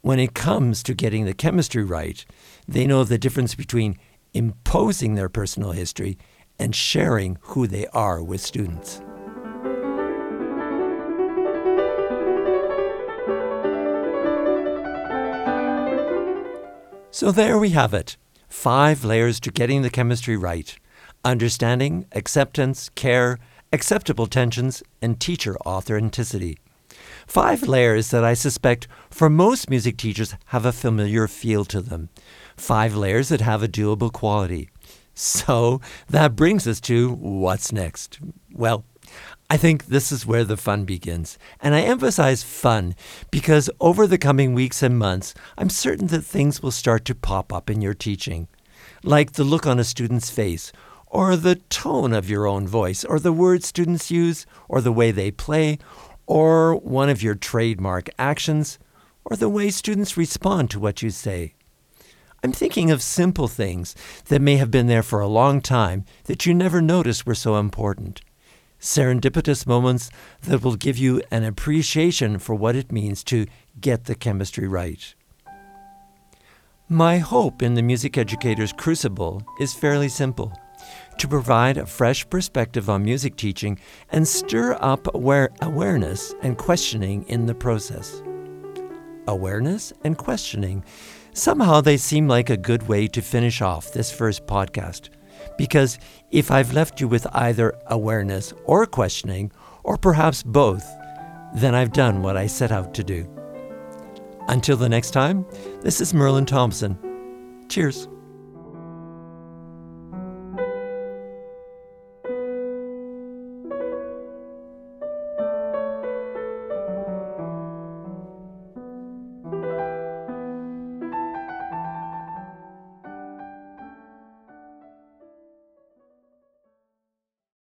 When 0.00 0.18
it 0.18 0.34
comes 0.34 0.82
to 0.82 0.94
getting 0.94 1.24
the 1.24 1.34
chemistry 1.34 1.82
right, 1.82 2.24
they 2.66 2.86
know 2.86 3.04
the 3.04 3.18
difference 3.18 3.54
between 3.54 3.98
imposing 4.34 5.14
their 5.14 5.28
personal 5.28 5.72
history 5.72 6.18
and 6.58 6.74
sharing 6.74 7.38
who 7.42 7.66
they 7.66 7.86
are 7.88 8.22
with 8.22 8.40
students. 8.40 9.00
So 17.10 17.32
there 17.32 17.58
we 17.58 17.70
have 17.70 17.94
it 17.94 18.16
five 18.48 19.04
layers 19.04 19.40
to 19.40 19.50
getting 19.50 19.82
the 19.82 19.90
chemistry 19.90 20.36
right 20.36 20.78
understanding, 21.24 22.06
acceptance, 22.12 22.90
care, 22.90 23.38
acceptable 23.72 24.26
tensions, 24.26 24.82
and 25.02 25.18
teacher 25.20 25.56
authenticity. 25.66 26.58
Five 27.26 27.64
layers 27.64 28.10
that 28.10 28.24
I 28.24 28.34
suspect 28.34 28.88
for 29.10 29.28
most 29.28 29.68
music 29.68 29.96
teachers 29.96 30.34
have 30.46 30.64
a 30.64 30.72
familiar 30.72 31.26
feel 31.28 31.64
to 31.66 31.80
them. 31.80 32.08
Five 32.56 32.94
layers 32.94 33.28
that 33.28 33.40
have 33.40 33.62
a 33.62 33.68
doable 33.68 34.12
quality. 34.12 34.70
So 35.18 35.80
that 36.08 36.36
brings 36.36 36.68
us 36.68 36.80
to 36.82 37.10
what's 37.10 37.72
next? 37.72 38.20
Well, 38.52 38.84
I 39.50 39.56
think 39.56 39.86
this 39.86 40.12
is 40.12 40.24
where 40.24 40.44
the 40.44 40.56
fun 40.56 40.84
begins. 40.84 41.38
And 41.60 41.74
I 41.74 41.80
emphasize 41.80 42.44
fun 42.44 42.94
because 43.32 43.68
over 43.80 44.06
the 44.06 44.16
coming 44.16 44.54
weeks 44.54 44.80
and 44.80 44.96
months, 44.96 45.34
I'm 45.56 45.70
certain 45.70 46.06
that 46.08 46.22
things 46.22 46.62
will 46.62 46.70
start 46.70 47.04
to 47.06 47.16
pop 47.16 47.52
up 47.52 47.68
in 47.68 47.82
your 47.82 47.94
teaching, 47.94 48.46
like 49.02 49.32
the 49.32 49.42
look 49.42 49.66
on 49.66 49.80
a 49.80 49.84
student's 49.84 50.30
face, 50.30 50.70
or 51.08 51.34
the 51.34 51.56
tone 51.56 52.12
of 52.12 52.30
your 52.30 52.46
own 52.46 52.68
voice, 52.68 53.04
or 53.04 53.18
the 53.18 53.32
words 53.32 53.66
students 53.66 54.12
use, 54.12 54.46
or 54.68 54.80
the 54.80 54.92
way 54.92 55.10
they 55.10 55.32
play, 55.32 55.78
or 56.26 56.76
one 56.76 57.08
of 57.08 57.24
your 57.24 57.34
trademark 57.34 58.08
actions, 58.20 58.78
or 59.24 59.34
the 59.34 59.48
way 59.48 59.68
students 59.70 60.16
respond 60.16 60.70
to 60.70 60.78
what 60.78 61.02
you 61.02 61.10
say. 61.10 61.54
I'm 62.42 62.52
thinking 62.52 62.90
of 62.90 63.02
simple 63.02 63.48
things 63.48 63.96
that 64.26 64.40
may 64.40 64.56
have 64.56 64.70
been 64.70 64.86
there 64.86 65.02
for 65.02 65.20
a 65.20 65.26
long 65.26 65.60
time 65.60 66.04
that 66.24 66.46
you 66.46 66.54
never 66.54 66.80
noticed 66.80 67.26
were 67.26 67.34
so 67.34 67.56
important. 67.56 68.20
Serendipitous 68.80 69.66
moments 69.66 70.08
that 70.42 70.62
will 70.62 70.76
give 70.76 70.96
you 70.96 71.20
an 71.32 71.42
appreciation 71.42 72.38
for 72.38 72.54
what 72.54 72.76
it 72.76 72.92
means 72.92 73.24
to 73.24 73.46
get 73.80 74.04
the 74.04 74.14
chemistry 74.14 74.68
right. 74.68 75.14
My 76.88 77.18
hope 77.18 77.60
in 77.60 77.74
the 77.74 77.82
Music 77.82 78.16
Educator's 78.16 78.72
Crucible 78.72 79.42
is 79.58 79.74
fairly 79.74 80.08
simple 80.08 80.52
to 81.18 81.26
provide 81.26 81.76
a 81.76 81.86
fresh 81.86 82.28
perspective 82.30 82.88
on 82.88 83.04
music 83.04 83.36
teaching 83.36 83.80
and 84.10 84.26
stir 84.26 84.78
up 84.80 85.12
aware- 85.12 85.50
awareness 85.60 86.34
and 86.42 86.56
questioning 86.56 87.24
in 87.24 87.46
the 87.46 87.54
process. 87.54 88.22
Awareness 89.26 89.92
and 90.04 90.16
questioning 90.16 90.84
Somehow 91.38 91.80
they 91.80 91.96
seem 91.96 92.26
like 92.26 92.50
a 92.50 92.56
good 92.56 92.88
way 92.88 93.06
to 93.06 93.22
finish 93.22 93.62
off 93.62 93.92
this 93.92 94.10
first 94.10 94.44
podcast. 94.44 95.10
Because 95.56 96.00
if 96.32 96.50
I've 96.50 96.72
left 96.72 97.00
you 97.00 97.06
with 97.06 97.28
either 97.32 97.78
awareness 97.86 98.52
or 98.64 98.86
questioning, 98.86 99.52
or 99.84 99.96
perhaps 99.96 100.42
both, 100.42 100.84
then 101.54 101.76
I've 101.76 101.92
done 101.92 102.22
what 102.22 102.36
I 102.36 102.48
set 102.48 102.72
out 102.72 102.92
to 102.94 103.04
do. 103.04 103.24
Until 104.48 104.76
the 104.76 104.88
next 104.88 105.12
time, 105.12 105.46
this 105.80 106.00
is 106.00 106.12
Merlin 106.12 106.44
Thompson. 106.44 106.98
Cheers. 107.68 108.08